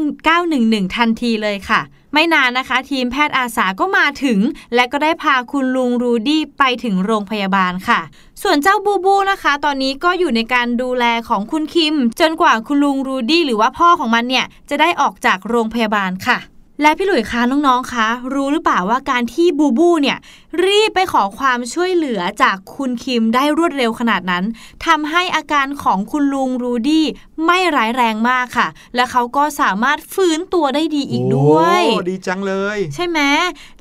[0.47, 1.83] 911 ทันทีเลยค่ะ
[2.13, 4.39] ไม่นานนะคะ ทีมแพทย์อาสาก็มาถึง
[4.75, 8.01] และก็ได้พาคุณลุงรูดี้ไปถึงโรงพยาบาลค่ะ
[8.43, 16.39] ส่วนเจ้าบูบูนะคะ ตอนนี้ก็อยู่ในการดูแลของคุณคิม จนกว่าคุณลุงรูดี้หรือว่าพ่อของมันเนี่ยจะได้ออกจากโรงพยาบาลค่ะ
[16.83, 20.19] และพี่หลุยคะน้องๆคะรู้หรือเปล่าว่าการที่บูบูเนี่ย
[20.65, 24.45] รีบไปขอความช่วยเหลือจากคุณคิมได้รวดเร็วขนาดนั้น
[24.87, 27.07] ทำให้อาการของคุณลุงรูดี้
[27.47, 33.21] ไม่ร้ายแรงมากค่ะ และเขาก็สามารถฟื้นตัวได้ดีอีกด้วยโอ้ดีจังเลย ใช่ไหม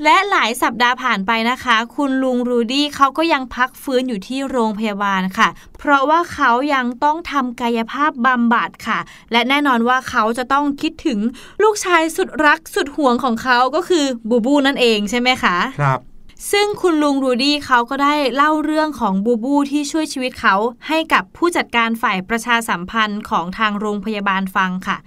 [0.04, 9.00] และหลายสัปดาห์ผ่านไปนะคะ คุณลุงรูดี้เขาก็ยังพักฟื้นอยู่ที่โรงพยาบาลค่ะ เพราะว่าเขายังต้องทำกายภาพบำบัดค่ะ
[9.32, 11.20] และแน่นอนว่าเขาจะต้องคิดถึง
[11.64, 16.00] ลูกชายสุดรักสุดห่วงของเขาก็คือบูบูนั่นเองใช่ไหมคะ ครับ
[16.52, 20.56] ซึ่งคุณลุงรูดี้เขาก็ได้เล่าเรื่องของบูบูที่ช่วยชีวิตเขา
[20.88, 24.98] ให้กับผู้จัดการฝ่ายประชาสัมพันธ์ของทางโรงพยาบาลฟังค่ะ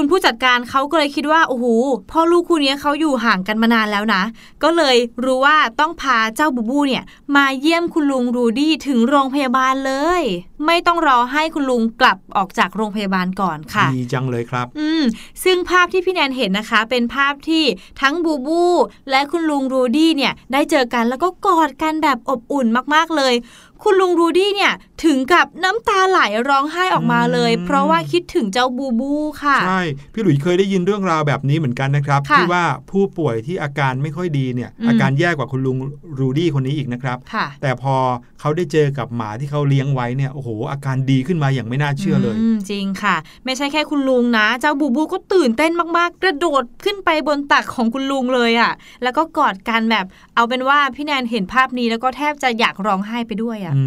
[0.00, 1.66] คุณผู้จัดการเขาก็เลยคิดว่าโอ้โห
[2.10, 4.22] พ่อลูกคู่นี้เขาอยู่ห่างกันมานานแล้วนะ
[4.62, 7.04] ก็เลยรู้ว่าต้องพาเจ้าบูบูเนี่ย
[7.36, 10.22] มาเยี่ยมคุณลุงรูดี้ถึงโรงพยาบาลเลย
[10.66, 15.02] ไม่ต้องรอให้คุณลุงกลับออกจากโรงพยาบาลก่อนค่ะดีจังเลยครับ อืม
[15.44, 17.64] ซึ่งภาพที่พี่แนนเห็นนะคะ เป็นภาพที่
[18.00, 18.64] ทั้งบูบู
[19.10, 23.34] และคุณลุงรูดี้เนี่ยได้เจอกันแล้วก็กอดกันแบบอบอุ่นมากๆเลย
[23.82, 24.72] คุณลุงรูดี้เนี่ย
[25.04, 29.12] ถึงกับน้ำตาไหลร้องไห้ออกมาเลยอืมเพราะว่าคิดถึงเจ้าบูบู
[29.42, 35.76] ค่ะ ใช่ พี่หลุยส์เคยได้ยินเรื่องราวแบบนี้เหมือนกันนะครับค่ะที่ว่าผู้ป่วยที่อาการไม่ค่อยดีเนี่ยอืมอาการแย่กว่าคุณลุง
[36.18, 37.94] รูดี้คนนี้อีกนะครับค่ะแต่พอ
[38.40, 53.82] เขาได้เจอกับหมาที่เขาเลี้ยงไว้เนี่ยโอ้โห อาการดีขึ้นมาอย่างไม่น่าเชื่อเลยมจริงค่ะ ไม่ใช่แค่คุณลุงนะ เจ้าบูบูก็ตื่นเต้นมากๆ กระโดดขึ้นไปบนตักของคุณลุงเลยอะ่ะแล้วก็กอดกันแบบเอาเป็นว่าพี่แนนเห็นภาพนี้แล้วก็แทบจะอยากร้องไห้ไปด้วยอะ่ะอื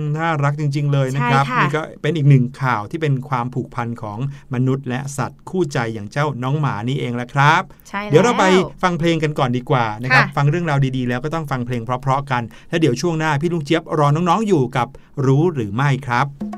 [0.00, 4.18] มน่ารักจริง ๆ เลยนะครับใช่ค่ะนี่ก็เป็นอีกหนึ่งข่าวที่เป็นความผูกพันของ
[4.54, 14.88] มนุษย์ และสัตว์คู่ใจอย่างเจ้าน้องหมานี่เองแหละครับใช่เดี๋ยวเราไปแล้วฟังเพลงกันก่อนดีกว่านะครับค่ะฟังเรื่องราวดีๆ แล้วก็ต้องฟังเพลงเพราะๆกัน แล้วเดี๋ยวช่วงหน้าพี่ลุงเจี๊ยบรอน้องๆอยู่กับ
[15.26, 16.57] รู้หรือไม่ครับ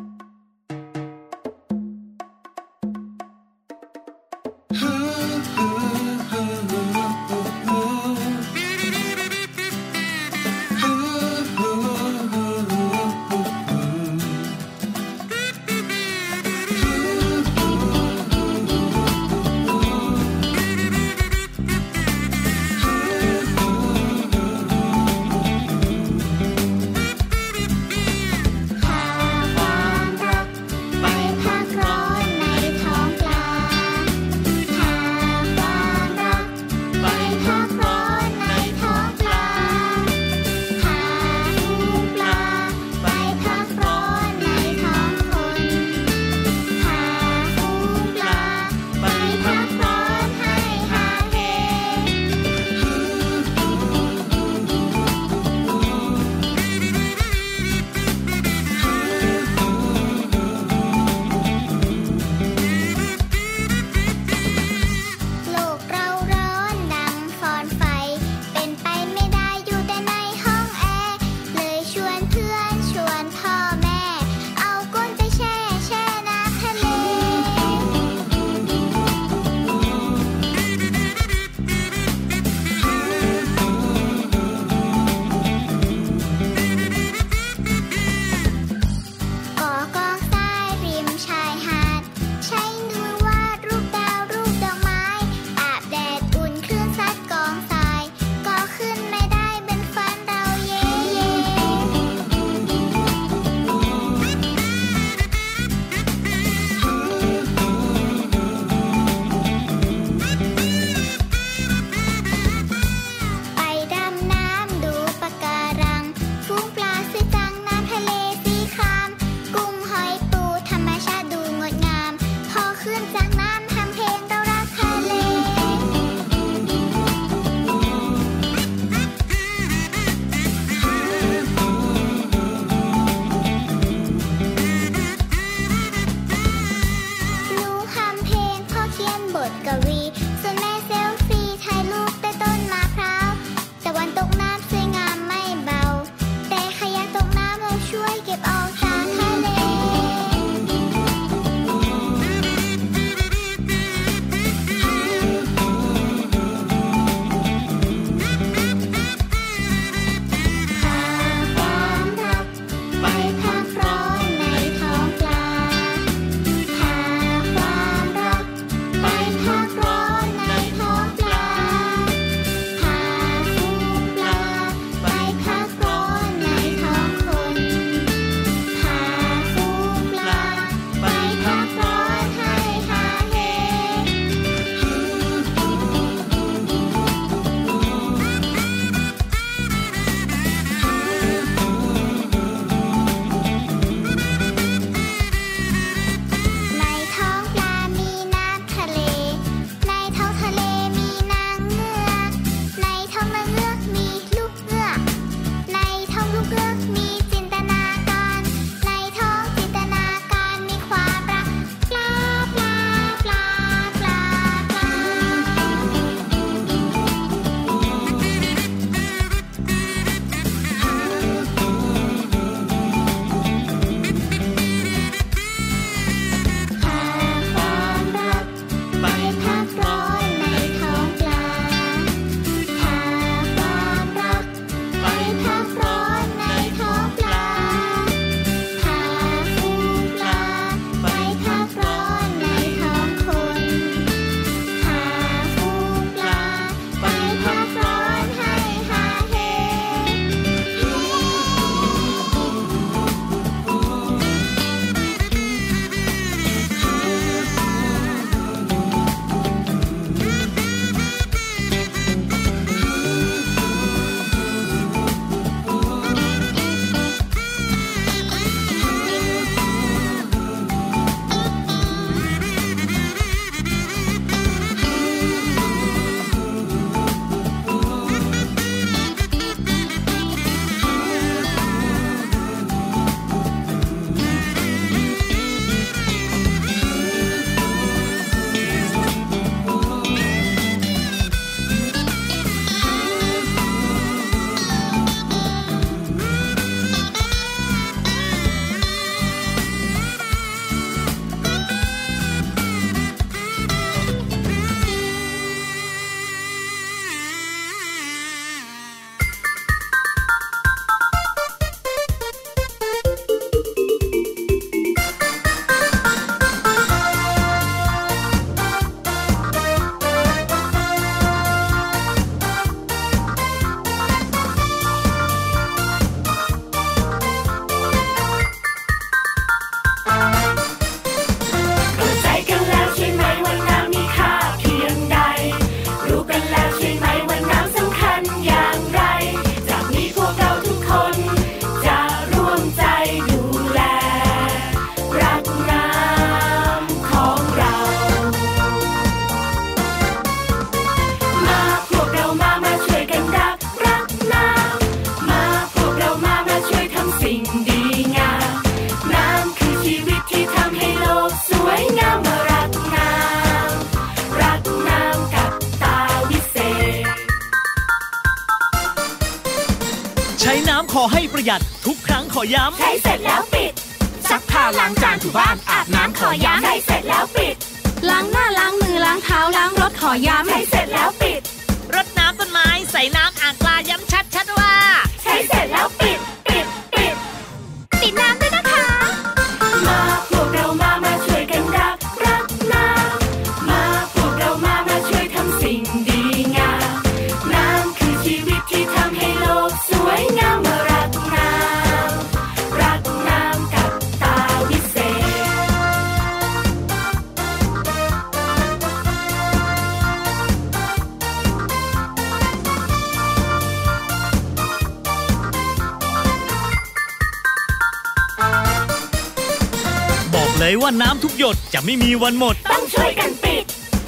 [422.22, 423.64] วันหมด ต้องช่วยกันปิด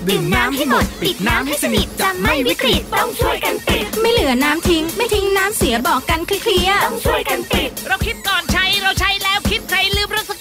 [0.09, 10.33] ดื่มน้ำให้หมด ปิดน้ำให้สนิทจะไม่วิกฤตต้องช่วยกันปิด ไม่เหลือน้ำทิ้ง ไม่ทิ้งน้ำเสียบอกกันเคลียร์ๆต้องช่วยกันปิด เราคิดก่อนใช้เราใช้แล้วคิดใครลืมเรื่องส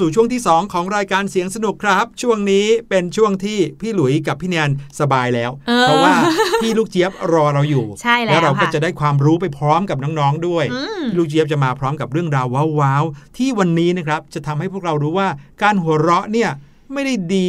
[0.00, 4.70] สู่ช่วงที่ 2 ของรายการเสียงสนุกครับ ช่วงนี้เป็นช่วงที่พี่หลุยกับพี่แนน
[5.00, 6.14] สบายแล้วเออเพราะว่า
[6.62, 12.46] พี่ลูกเจี๊ยบรอเราอยู่ใช่แล้วเราก็ค่ะจะได้ความรู้ไปพร้อมกับน้องๆด้วยอืมพี่ลูกเจี๊ยบจะมาพร้อมกับเรื่องราว
[12.80, 15.28] ว้าวๆที่วันนี้นะครับจะทำให้พวกเรารู้ว่า
[15.62, 16.50] การหัวเราะเนี่ย
[16.92, 17.48] ไม่ได้ดี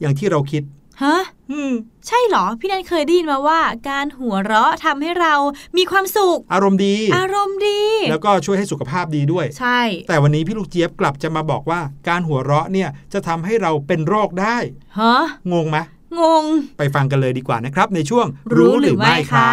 [0.00, 0.62] อย่างที่เราคิด
[1.02, 1.16] ฮะ
[1.52, 1.72] อืม
[2.06, 5.34] ใช่เหรอ พี่แนนเคยได้ยินมาว่า การหัวเราะทำให้เรา
[5.76, 14.56] มีความสุข อารมณ์ดี อารมณ์ดี แล้วก็ช่วยให้สุขภาพดีด้วย ใช่ แต่วันนี้พี่ลูกเจี๊ยบกลับจะมาบอกว่า การหัวเราะเนี่ยจะทำให้เราเป็นโรคได้
[14.98, 15.16] ฮะ
[15.52, 15.78] งงไหม
[16.20, 16.44] งง
[16.78, 18.26] ไปฟังกันเลยดีกว่านะครับ ในช่วง
[18.56, 19.50] รู้หรือไม่คะ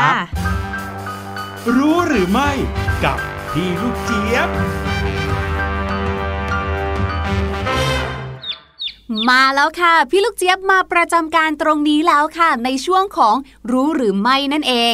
[1.78, 2.50] รู้หรือไม่
[3.04, 3.18] กับ
[3.52, 4.50] พี่ลูกเจี๊ยบ
[9.30, 13.36] มาแล้วค่ะ พี่ลูกเจี๊ยบมาประจำการตรงนี้แล้วค่ะ ในช่วงของ
[13.72, 14.93] รู้หรือไม่นั่นเอง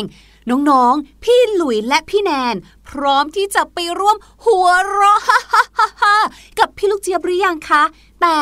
[0.50, 2.56] น้องๆ พี่หลุยและพี่แนน
[2.90, 5.22] พร้อมที่จะไปร่วมหัวเราะ
[6.60, 7.84] กับพี่ลูกเจี๊ยบหรือยังคะ
[8.22, 8.38] แต่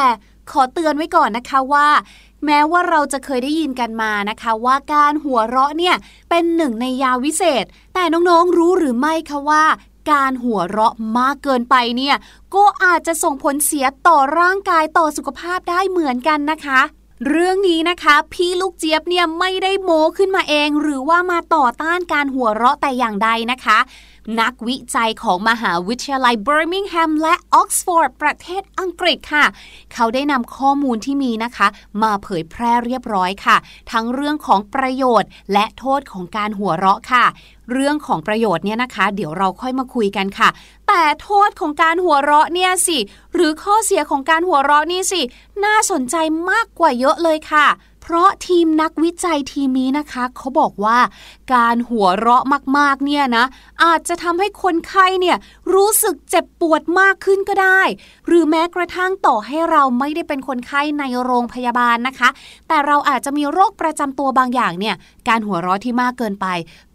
[0.51, 1.87] ขอเตือนไว้ก่อนนะคะว่า
[2.45, 5.95] แม้ว่าเราจะเคยได้ยินกันมานะคะ ว่าการหัวเราะเนี่ย
[6.29, 9.63] เป็นหนึ่งในยาวิเศษ แต่น้องๆรู้หรือไม่คะว่า
[10.09, 12.15] การหัวเราะมากเกินไปเนี่ย
[12.55, 16.81] ก็อาจจะส่งผลเสียต่อร่างกายต่อสุขภาพได้เหมือนกันนะคะ
[17.29, 23.77] เรื่องนี้นะคะ พี่ลูกเจี๊ยบเนี่ยไม่ได้โม้ขึ้นมาเอง หรือว่ามาต่อต้านการหัวเราะแต่อย่างใดนะคะ
[24.39, 29.45] นักวิจัยของมหาวิทยาลัยเบอร์มิงแฮมและออกซฟอร์ดประเทศอังกฤษค่ะ
[29.93, 31.67] เขาได้นำข้อมูลที่มีนะคะ
[32.03, 33.57] มาเผยแพร่เรียบร้อยค่ะ
[33.91, 37.25] ทั้งเรื่องของประโยชน์ และโทษของการหัวเราะค่ะ
[37.71, 40.49] เรื่องของประโยชน์เนี่ยนะคะ เดี๋ยวเราค่อยมาคุยกันค่ะ
[40.87, 42.97] แต่โทษของการหัวเราะเนี่ยสิ
[43.33, 45.21] หรือข้อเสียของการหัวเราะนี่สิ
[45.65, 46.15] น่าสนใจ
[46.51, 47.67] มากกว่าเยอะเลยค่ะ
[48.13, 50.99] ราะทีมนักวิจัยทีมนี้นะคะเขาบอกว่า
[51.53, 52.43] การหัวเราะ
[52.77, 53.45] มากๆเนี่ยนะ
[53.83, 55.37] อาจจะทำให้คนไข้เนี่ย
[55.73, 57.81] รู้สึกเจ็บปวดมากขึ้นก็ได้
[58.27, 62.29] หรือแม้กระทั่งต่อให้เราไม่ได้เป็นคนไข้ในโรงพยาบาลนะคะ
[62.67, 64.95] แต่เราอาจจะมีโรคประจำตัวบางอย่างเนี่ย
[65.27, 66.47] การหัวเราะที่มากเกินไป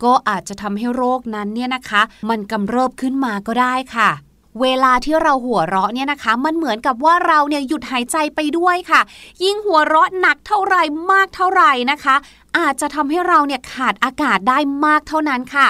[0.05, 4.11] ก็อาจจะทำให้โรคนั้นเนี่ยนะคะ มันกำเริบขึ้นมาก็ได้ค่ะ
[4.61, 9.01] เวลาที่เราหัวเราะเนี่ยนะคะ มันเหมือนกับว่าเราเนี่ยหยุดหายใจไปด้วยค่ะ
[9.45, 12.17] ยิ่งหัวเราะหนักเท่าไหร่มากเท่าไหร่นะคะ
[12.59, 15.67] อาจจะทำให้เราเนี่ยขาดอากาศได้มากเท่านั้นค่ะ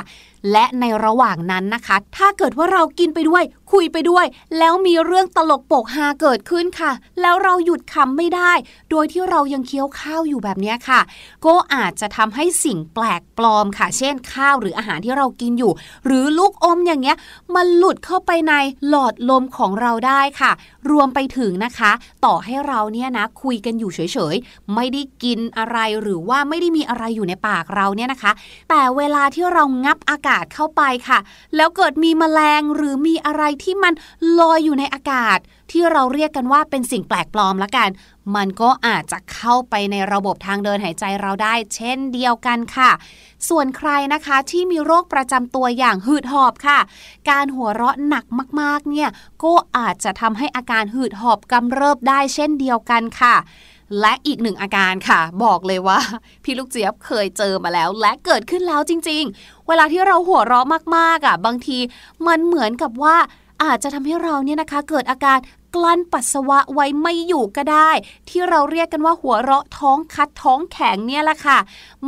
[0.52, 4.26] และในระหว่างนั้นนะคะ ถ้าเกิดว่าเรากินไปด้วยคุยไปด้วย
[4.58, 8.52] แล้วมีเรื่องตลกโปกฮาเกิดขึ้นค่ะ แล้วเราหยุดคำไม่ได้
[8.90, 11.00] โดยที่เรายังเคี้ยวข้าวอยู่แบบนี้ค่ะ
[11.46, 15.72] ก็อาจจะทำให้สิ่งแปลกปลอมค่ะ เช่นข้าวหรืออาหารที่เรากินอยู่
[16.06, 17.16] หรือลูกอมอย่างเงี้ย
[17.54, 18.52] มันหลุดเข้าไปใน
[18.88, 20.52] หลอดลมของเราได้ค่ะ
[20.90, 21.92] รวมไปถึงนะคะ
[22.24, 28.32] ต่อให้เราเนี่ยนะคุยกันอยู่เฉยๆ ไม่ได้กินอะไรหรือว่าไม่ได้มีอะไรอยู่ในปากเราเนี่ยนะคะ
[28.70, 31.18] แต่เวลาที่เรางับอากาศเข้าไปค่ะ
[31.56, 33.92] แล้วเกิดมีแมลงหรือมีอะไรที่มัน
[34.38, 35.38] ลอยอยู่ในอากาศ
[35.70, 37.88] ที่เราเรียกกันว่าเป็นสิ่งแปลกปลอมละกัน
[38.36, 42.90] มันก็อาจจะเข้าไปในระบบทางเดินหายใจเราได้ เช่นเดียวกันค่ะ
[43.48, 46.78] ส่วนใครนะคะที่มีโรคประจำตัวอย่างหืดหอบค่ะ
[47.30, 48.24] การหัวเราะหนัก
[48.60, 49.08] มากๆเนี่ย
[49.44, 53.36] ก็อาจจะทำให้อาการหืดหอบกำเริบได้เช่นเดียวกันค่ะ
[54.00, 55.98] และอีกหนึ่งอาการค่ะ บอกเลยว่า
[56.44, 61.78] พี่ลูกเจี๊ยบเคยเจอมาแล้ว และเกิดขึ้นแล้วจริง ๆ เวลาที่เราหัวเราะมากๆอะ บางที
[62.26, 63.16] มันเหมือนกับว่า
[63.62, 65.38] อาจจะทำให้เราเนี่ยนะคะเกิดอาการ
[65.74, 67.90] กลั้นปัสสาวะไว้ไม่อยู่ก็ได้
[68.28, 71.58] ที่เราเรียกกันว่าหัวเราะท้องคัดท้องแข็งเนี่ยแหละค่ะ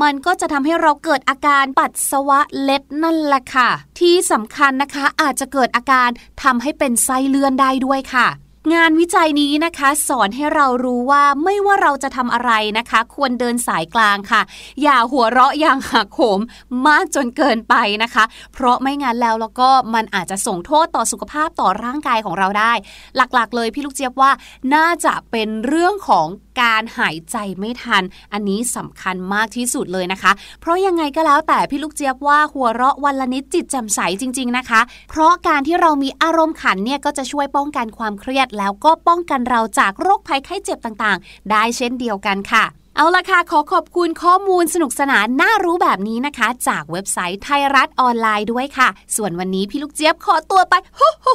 [0.02, 3.68] มันก็จะทำให้เราเกิดอาการปัสสาวะเล็ดนั่นแหละค่ะ
[4.00, 6.08] ที่สำคัญนะคะอาจจะเกิดอาการ
[6.42, 8.28] ทำให้เป็นไส้เลื่อนได้ด้วยค่ะ
[8.74, 14.42] งานวิจัยนี้นะคะ สอนให้เรารู้ว่าไม่ว่าเราจะทำอะไรนะคะ ควรเดินสายกลางค่ะ
[14.82, 16.40] อย่าหัวเราะอย่างหักโหม
[16.86, 22.72] มากจนเกินไปนะคะ เพราะไม่งั้นแล้วแล้วก็มันอาจจะส่งโทษต่อสุขภาพต่อร่างกายของเราได้
[23.16, 24.30] หลักๆ เลยพี่ลูกเจี๊ยบว่า
[24.74, 26.26] น่าจะเป็นเรื่องของ
[26.60, 28.02] การหายใจไม่ทัน
[28.32, 34.80] อันนี้สำคัญมากที่สุดเลยนะคะ เพราะยังไงก็แล้วแต่พี่ลูกเจี๊ยบว่าหัวเราะวันละนิดจิตแจ่มใสจริง ๆนะคะ
[35.10, 42.64] เพราะการที่เรามีอารมณ์ขันเนี่ยก็จะช่วยป้องกันความเครียดแล้วก็ป้องกันเราจากโรคภัยไข้เจ็บต่างๆ ได้เช่นเดียวกันค่ะ
[43.00, 51.26] เอาละค่ะ ขอขอบคุณข้อมูลสนุกสนานน่ารู้แบบนี้นะคะ จากเว็บไซต์ไทยรัฐออนไลน์ด้วยค่ะ ส่วนวันนี้พี่ลูกเจี๊ยบขอตัวไปฮฮ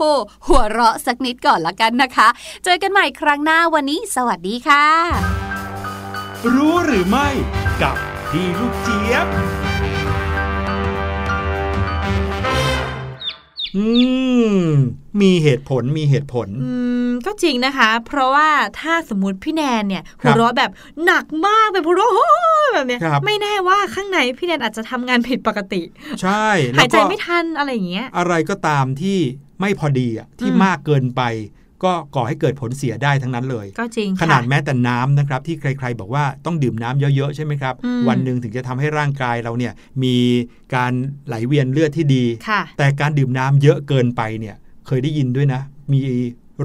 [0.00, 0.02] ฮ
[0.46, 2.28] หัวเราะสักนิดก่อนละกันนะคะ
[2.64, 4.86] เจอกันใหม่ครั้งหน้าวันนี้ สวัสดีค่ะ
[6.54, 7.28] รู้หรือไม่
[7.82, 7.96] กับ
[8.30, 9.26] พี่ลูกเจี๊ยบ
[13.76, 13.86] อื
[14.52, 14.64] ม
[15.20, 16.72] มีเหตุผลมีเหตุผล อื
[17.06, 18.48] ม ก็จริงนะคะ เพราะว่า
[18.80, 20.70] ถ้าสมมติพี่แนนเนี่ยครัหับวเราะแบบ
[21.06, 22.28] หนักมากแบบหัวเราะโอ้
[22.72, 25.82] แบบเนี้ยครับไม่แน่ว่าข้างในพี่แนนอาจจะทำงานผิดปกติ
[26.22, 29.18] ใช่หาแล้วยใจก็ไม่ทันอะไรอย่างเงี้ย อะไรก็ตามที่
[29.60, 31.22] ไม่พอดีอะที่อืมมากเกินไป
[31.84, 39.72] ก็ก่อให้เกิดผลเสียได้ทั้งนั้นเลย ก็จริงขนาดค่ะแม้แต่น้ำนะครับที่ใคร ๆ บอกว่าต้องดื่มน้ำเยอะๆใช่ไหมครับอืมวันหนึ่งถึงจะทำให้ร่างกายเราเนี่ย
[40.04, 40.16] มี
[40.74, 40.92] การ
[41.26, 44.56] ไหลเวียนเลือดที่ดีค่ะแต่การดื่มน้ำเยอะเกินไปเนี่ย
[44.86, 45.60] เคยได้ยินด้วยนะ
[45.92, 46.00] มี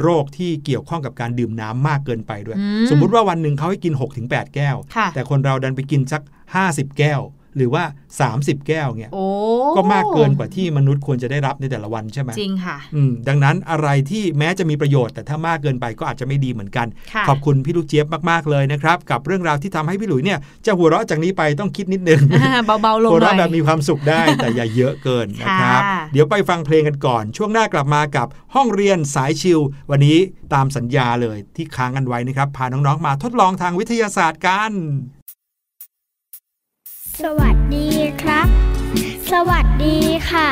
[0.01, 3.93] โรคที่เกี่ยวข้องกับการดื่มน้ำมากเกินไปด้วยอืมสมมุติว่าวันหนึ่งเขาให้กิน
[4.24, 6.22] 6-8 แก้วค่ะแต่คนเราดันไปกินสัก
[6.59, 7.22] 50 แก้ว
[7.57, 7.83] หรือว่า
[8.25, 9.25] 30 แก้วเนี่ยโอ้
[9.77, 29.59] ก็มากเกินกว่าที่มนุษย์ควรจะได้รับในแต่ละวันใช่ไหมจริงค่ะอืมดังนั้นอะไรที่แม้จะมีประโยชน์แต่ถ้ามากเกินไปก็อาจจะไม่ดีเหมือนกันค่ะขอบคุณพี่ลูกเจี๊ยบมากๆเลยนะครับ กับเรื่องราวที่ทำให้พี่หลุยเนี่ยจะหัวเราะจากนี้ไปต้องคิดนิดนึงอ่าเบาๆลงหัวหน่เราะอยแบบมีความสุขได้แต่อย่าเยอะเกินนะครับค่ะเดี๋ยวไปฟังเพลงกันก่อน ช่วงหน้ากลับมากับห้องเรียนสายชิล
[29.91, 30.17] วันนี้
[30.53, 34.71] ตามสัญญาเลยที่ค้างกันไว้นะครับพาน้องๆมาทดลองทางวิทยาศาสตร์กัน
[37.24, 37.89] สวัสดี
[38.22, 38.47] ครับ
[39.32, 39.97] สวัสดี
[40.32, 40.49] ค่ะ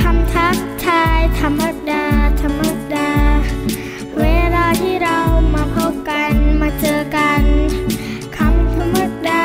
[0.00, 2.04] คำทักทายธรรมดา
[2.42, 2.62] ธรรม
[2.94, 3.10] ดา
[4.18, 5.18] เวลาที่เรา
[5.54, 7.42] มาพบกันมาเจอกัน
[8.36, 8.98] คำธรรม
[9.28, 9.44] ดา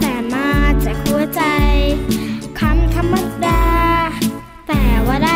[0.00, 0.48] แต่มา
[0.84, 1.42] จากหัวใจ
[2.60, 3.14] คำธรรม
[3.46, 3.62] ดา
[4.68, 5.30] แต่ว่าได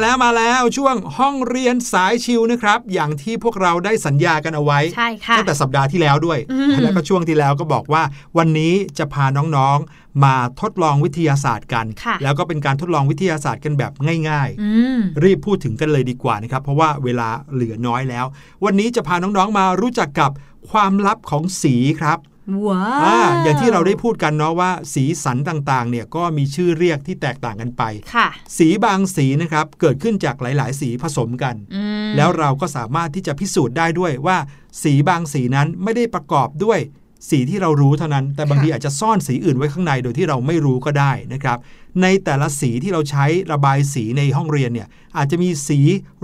[0.00, 8.02] แล้วมาแล้วช่วงห้องเรียนสายชิวนะครับ อย่างที่พวกเราได้สัญญากันเอาไว้ใช่ค่ะตั้งแต่สัปดาห์ที่แล้วด้วยอืมแล้วก็ช่วงที่แล้วก็บอกว่า
[8.38, 9.24] วันนี้จะพา
[9.56, 13.92] น้องๆ มาทดลองวิทยาศาสตร์กันค่ะแล้วก็เป็นการทดลองวิทยาศาสตร์กันแบบ
[14.30, 18.26] ง่ายอืมๆรีบพูดถึงกันเลยดีกว่านะครับ เพราะว่าเวลาเหลือน้อยแล้ว
[18.64, 20.30] วันนี้จะพาน้องๆมารู้จักกับ
[20.70, 22.18] ความลับของสีครับ
[22.66, 27.82] ว้าอ่าวอย่างที่เราได้พูดกันเนาะว่า สีสันต่างๆ เนี่ยก็มีชื่อเรียกที่แตกต่างกันไป
[28.14, 28.28] ค่ะ
[28.58, 34.36] สีบางสีนะครับเกิดขึ้นจากหลาย ๆ สีผสมกันอืมแล้วเราก็สามารถที่จะพิสูจน์ได้ด้วยว่า
[34.82, 36.78] สีบางสีนั้นไม่ได้ประกอบด้วย
[37.30, 41.58] สีที่เรารู้เท่านั้น แต่บางทีอาจจะซ่อนสีอื่นไว้ข้างในโดยที่เราไม่รู้ก็ได้นะครับ
[42.02, 45.80] ในแต่ละสีที่เราใช้ระบายสีในห้องเรียนเนี่ยอาจจะมีสี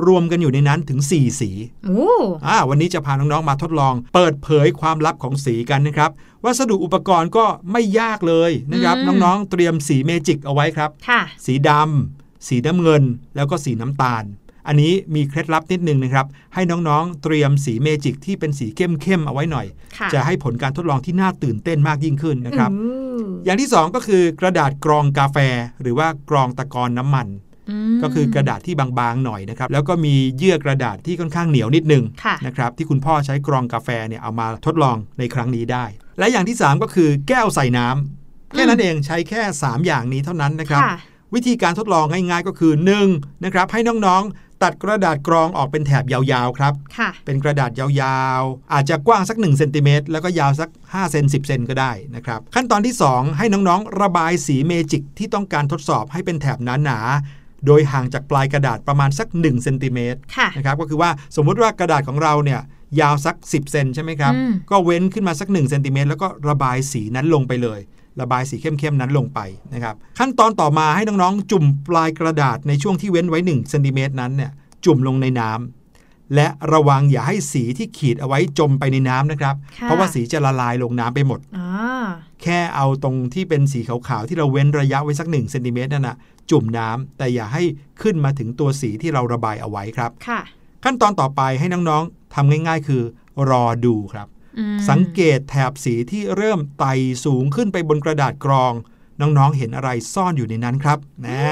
[0.06, 1.50] รวมกันอยู่ในนั้นถึง 4 สี
[1.88, 2.10] โอ้
[2.46, 6.10] อ่าวันนี้จะพาน้องๆมาทดลอง เปิดเผยความลับของสีกันนะครับ
[6.44, 13.02] วัสดุอุปกรณ์ก็ไม่ยากเลยนะครับ น้องๆเตรียมสีเมจิกเอาไว้ครับค่ะสีดำสีน้ำเงิน
[13.36, 14.24] แล้วก็สีน้ำตาล
[14.66, 19.66] อันนี้มีเคล็ดลับนิดนึงนะครับ ให้น้องๆ เตรียมสีเมจิกที่เป็นสีเข้มๆเอาไว้หน่อย
[19.98, 22.78] ค่ะจะให้ผลการทดลองที่น่าตื่นเต้นมากยิ่งขึ้นนะครับอื
[23.20, 25.38] มอย่างที่ 2 ก็คือกระดาษกรองกาแฟ
[25.82, 35.84] หรือว่ากรองตะกอนน้ำมันก็คือกระดาษที่บางๆหน่อยนะครับ แล้วก็มีเยื่อกระดาษที่ค่อนข้างเหนียวนิดนึงค่ะนะครับที่คุณพ่อใช้กรองกาแฟเนี่ยเอามาทดลองในครั้งนี้ได้
[36.18, 40.96] และอย่างที่ 3 ก็คือแก้วใส่น้ำแค่นั้นเองใช้แค่ 3 อย่างนี้เท่านั้นนะครับค่ะ
[41.34, 42.72] วิธีการทดลองง่ายๆก็คือ
[43.08, 62.60] 1นะครับให้น้องๆ ตัดกระดาษกรองออกเป็นแถบยาวๆครับค่ะเป็นกระดาษยาวๆ อาจจะกว้างสัก1เซนติเมตรแล้วก็ยาวสัก5เซน10เซนก็ได้นะครับ ขั้นตอนที่ 2 ให้น้องๆ ระบายสีเมจิกที่ต้องการทดสอบให้เป็นแถบหนาๆ โดยห่างจากปลายกระดาษประมาณสัก1เซนติเมตรค่ะนะครับก็คือว่าสมมุติว่ากระดาษของเราเนี่ย
[63.00, 67.80] ยาวสัก 10เซนใช่ไหมครับอืมก็เว้นขึ้นมาสัก1เซนติเมตรแล้วก็ระบายสีนั้นลงไปเลย
[68.20, 69.40] ระบายสีเข้มๆนั้นลงไป
[69.74, 74.50] นะครับขั้นตอนต่อมาให้น้องๆ จุ่มปลายกระดาษในช่วงที่เว้นไว้1เซนติเมตรนั้นเนี่ย
[74.84, 82.06] จุ่มลงในน้ำและระวังอย่าให้สีที่ขีดเอาไว้จมไปในน้ำนะครับค่ะเพราะว่าสีจะละลายลงน้ำไปหมดอ่า
[82.42, 86.16] แค่เอาตรงที่เป็นสีขาวๆที่เราเว้นระยะไว้สัก1เซนติเมตรนั่นนะ
[86.50, 87.62] จุ่มน้ำแต่อย่าให้
[88.02, 90.40] ขึ้นมาถึงตัวสีที่เราระบายเอาไว้ครับค่ะ
[90.84, 93.02] ขั้นตอนต่อไปให้น้องๆทำง่าย ๆ คือ
[93.50, 94.41] รอดูครับอืม
[94.90, 96.92] สังเกตแถบสีที่เริ่มไต่
[97.24, 98.72] สูงขึ้นไปบนกระดาษกรอง
[99.20, 101.42] น้องๆเห็นอะไรซ่อนอยู่ในนั้นครับนะ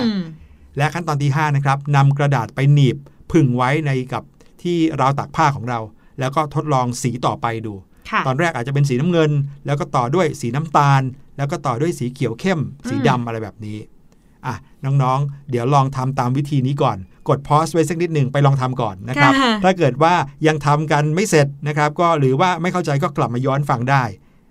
[0.00, 0.22] อืม
[0.76, 2.96] และขั้นตอนที่ 5 นะครับนำกระดาษไปหนีบ
[3.32, 4.24] ผึ่งไว้ในกับ
[4.62, 5.80] ที่ราวตากผ้าของเรา
[6.18, 7.74] แล้วก็ทดลองสีต่อไปดู
[8.10, 9.30] ค่ะตอนแรกอาจจะเป็นสีน้ำเงิน
[9.66, 11.02] แล้วก็ต่อด้วยสีน้ำตาล
[11.36, 13.78] แล้วก็ต่อด้วยสีเขียวเข้ม สีดำอะไรแบบนี้
[14.46, 14.54] อะ
[14.84, 16.98] น้องๆ เดี๋ยวลองทำตามวิธีนี้ก่อน
[17.28, 20.14] กดพอสไว้สักนิดหนึ่งไปลองทำก่อนนะครับค่ะถ้าเกิดว่า
[20.46, 24.02] ยังทำกันไม่เสร็จนะครับ ก็หรือว่าไม่เข้าใจก็กลับมาย้อนฟังได้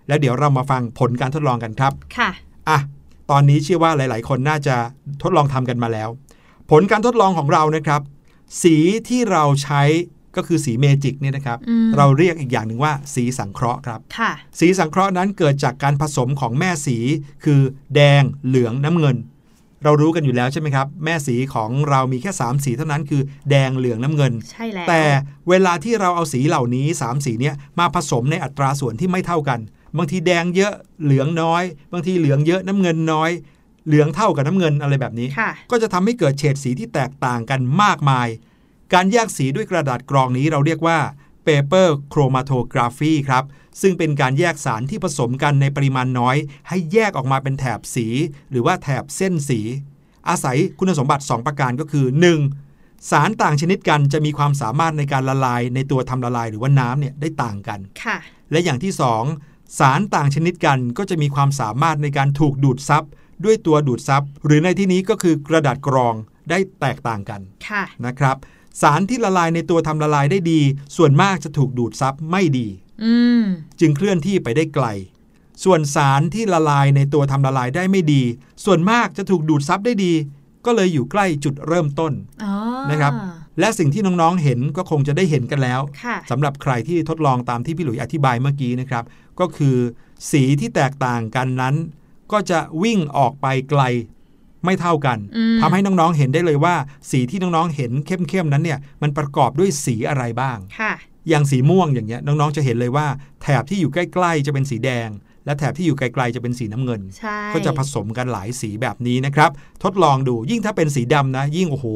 [0.07, 2.29] แล้วเดี๋ยวเรามาฟังผลการทดลองกันครับ ค่ะ
[2.69, 2.79] อะ
[3.31, 4.75] ตอนนี้เชื่อว่าหลาย ๆ คนน่าจะ
[5.23, 6.09] ทดลองทำกันมาแล้ว
[6.71, 8.01] ผลการทดลองของเรานะครับ
[8.63, 8.75] สี
[9.09, 9.83] ที่เราใช้
[10.35, 16.97] ก็คือสีเมจิกเนี่ยนะครับอืมเราเรียกอีกอย่างหนึ่งว่า สีสังเคราะห์ครับค่ะสีสังเคราะห์นั้นเกิดจากการผสมของแม่สี
[17.43, 17.61] คือ
[17.95, 19.17] แดง เหลืองน้ำเงิน
[19.85, 25.03] เรารู้กันอยู่แล้วใช่ไหมครับ แม่สีของเรามีแค่ 3 สีเท่านั้นคือแดงเหลืองน้ำเงิน ใช่แล้วแต่
[25.49, 29.59] เวลาที่เราเอาสีเหล่านี้ 3 สีเนี้ยมาผสมในอัตราส่วนที่ไม่เท่ากัน
[29.97, 30.73] บางทีแดงเยอะ
[31.03, 31.63] เหลืองน้อย
[31.93, 33.31] บางทีเหลืองเยอะน้ำเงินน้อย
[33.87, 38.27] เหลืองเท่ากับน้ำเงินอะไรแบบนี้ค่ะก็จะทำให้เกิดเฉดสีที่แตกต่างกันมากมาย
[38.93, 40.97] การแยกสีด้วยกระดาษกรองนี้เราเรียกว่า
[41.47, 43.43] paper chromatography ครับ
[43.81, 46.35] ซึ่งเป็นการแยกสารที่ผสมกันในปริมาณน้อย
[46.69, 48.07] ให้แยกออกมาเป็นแถบสี
[48.51, 49.59] หรือว่าแถบเส้นสี
[50.29, 52.05] อาศัยคุณสมบัติ 2 ประการก็คือ
[52.57, 53.11] 1.
[53.11, 58.17] สารต่างชนิดกันจะมีความสามารถในการละลายในตัวทำละลายหรือว่าน้ำเนี่ยได้ต่างกันค่ะ
[58.51, 58.93] และอย่างที่
[59.35, 63.03] 2 สารต่างชนิดกันก็จะมีความสามารถในการถูกดูดซับ
[63.45, 66.13] ด้วยตัวดูดซับหรือในที่นี้ก็คือกระดาษกรอง
[66.49, 68.35] ได้แตกต่างกันค่ะนะครับ
[68.81, 70.61] สารที่ละลายในตัวทำละลายได้ดี
[70.97, 72.67] ส่วนมากจะถูกดูดซับไม่ดี
[73.03, 73.43] อืม
[73.79, 74.87] จึงเคลื่อนที่ไปได้ไกล
[75.63, 78.23] ส่วนสารที่ละลายในตัวทำละลายได้ไม่ดี
[78.65, 80.13] ส่วนมากจะถูกดูดซับได้ดี
[80.65, 82.13] ก็เลยอยู่ใกล้จุดเริ่มต้น
[82.43, 82.53] อ๋อ
[82.91, 83.13] นะครับ
[83.59, 89.03] และสิ่งที่น้องๆเห็นก็คงจะได้เห็นกันแล้วค่ะสำหรับใครที่ทดลองตามที่พี่หลุยอธิบายเมื่อกี้นะครับ
[89.39, 89.77] ก็คือ
[90.31, 91.75] สีที่แตกต่างกันนั้น
[92.31, 93.81] ก็จะวิ่งออกไปไกล
[94.65, 96.75] ไม่เท่ากันอืมทำให้น้องๆเห็นได้เลยว่า
[97.11, 100.93] สีที่น้องๆเห็นเข้มๆนั้นเนี่ยมันประกอบด้วยสีอะไรบ้างค่ะ
[101.29, 103.07] อย่างสีม่วงอย่างเงี้ยน้องๆจะเห็นเลยว่า
[103.41, 105.09] แถบที่อยู่ใกล้ ๆ จะเป็นสีแดง
[105.45, 109.51] และแถบที่อยู่ไกลๆจะเป็นสีน้ำเงินใช่ก็จะผสมกันหลายสีแบบนี้นะครับ
[109.83, 111.87] ทดลองดูยิ่งถ้าเป็นสีดำนะ ยิ่งโอ้โห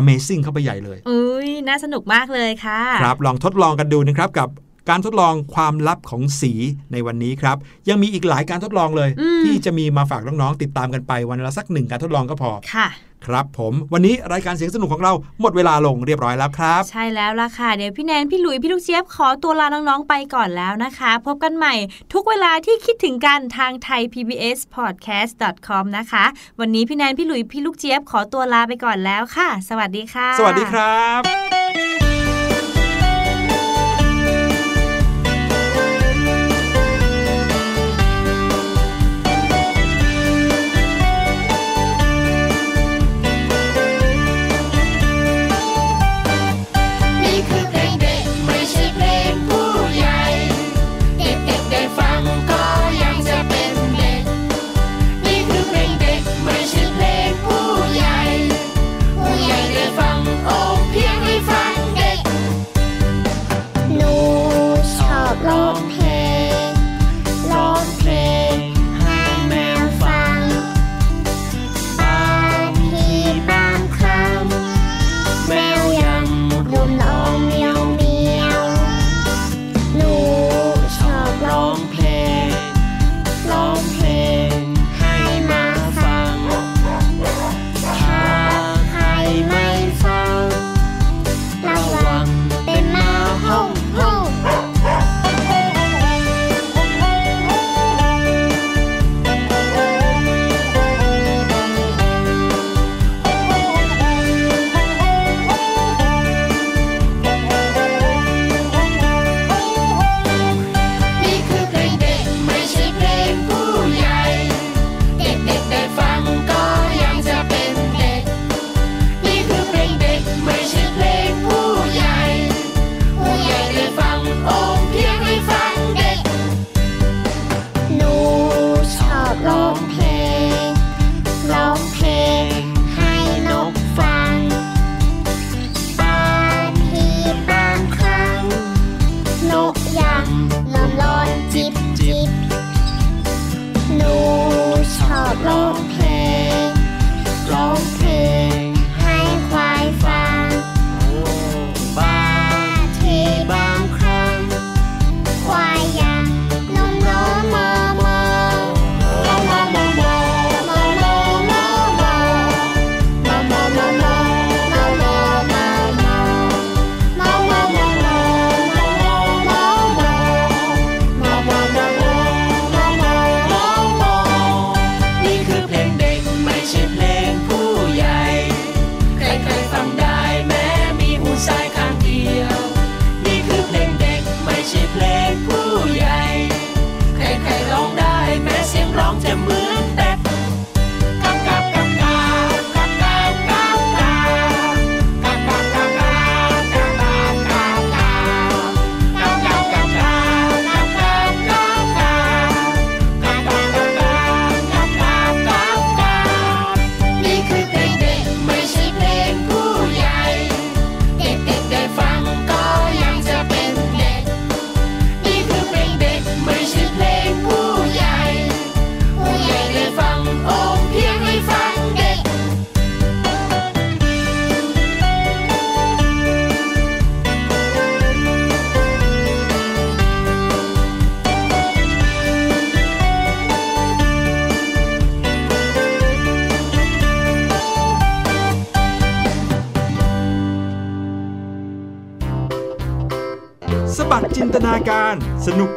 [0.00, 4.48] Amazing เข้าไปใหญ่เลยอุ้ยน่าสนุกมากเลยค่ะ ครับลองทดลองกันดูนะครับกับ
[4.90, 6.52] การทดลองความลับของสี
[6.92, 7.56] ในวันนี้ครับ
[7.88, 9.10] ยังมีอีกหลายการทดลองเลย
[9.44, 12.88] ที่จะมีมาฝากน้องๆติดตามกันไปวันละสักหนึ่งการทดลองก็พอค่ะ
[13.26, 21.74] ครับผมวันนี้รายการเสียงสนุกของเราหมดเวลาลงเรียบร้อยแล้วครับ ใช่แล้วล่ะค่ะ เดี๋ยวพี่แนน พี่หลุย พี่ลูกเจี๊ยบขอตัวลาน้องๆไปก่อนแล้วนะคะ พบกันใหม่
[22.12, 25.32] ทุกเวลาที่คิดถึงกันทางไทย PBS podcast
[25.66, 26.24] com นะคะ
[26.60, 31.99] วันนี้พี่แนน พี่หลุย พี่ลูกเจี๊ยบขอตัวลาไปก่อนแล้วค่ะ สวัสดีค่ะ สวัสดีครับ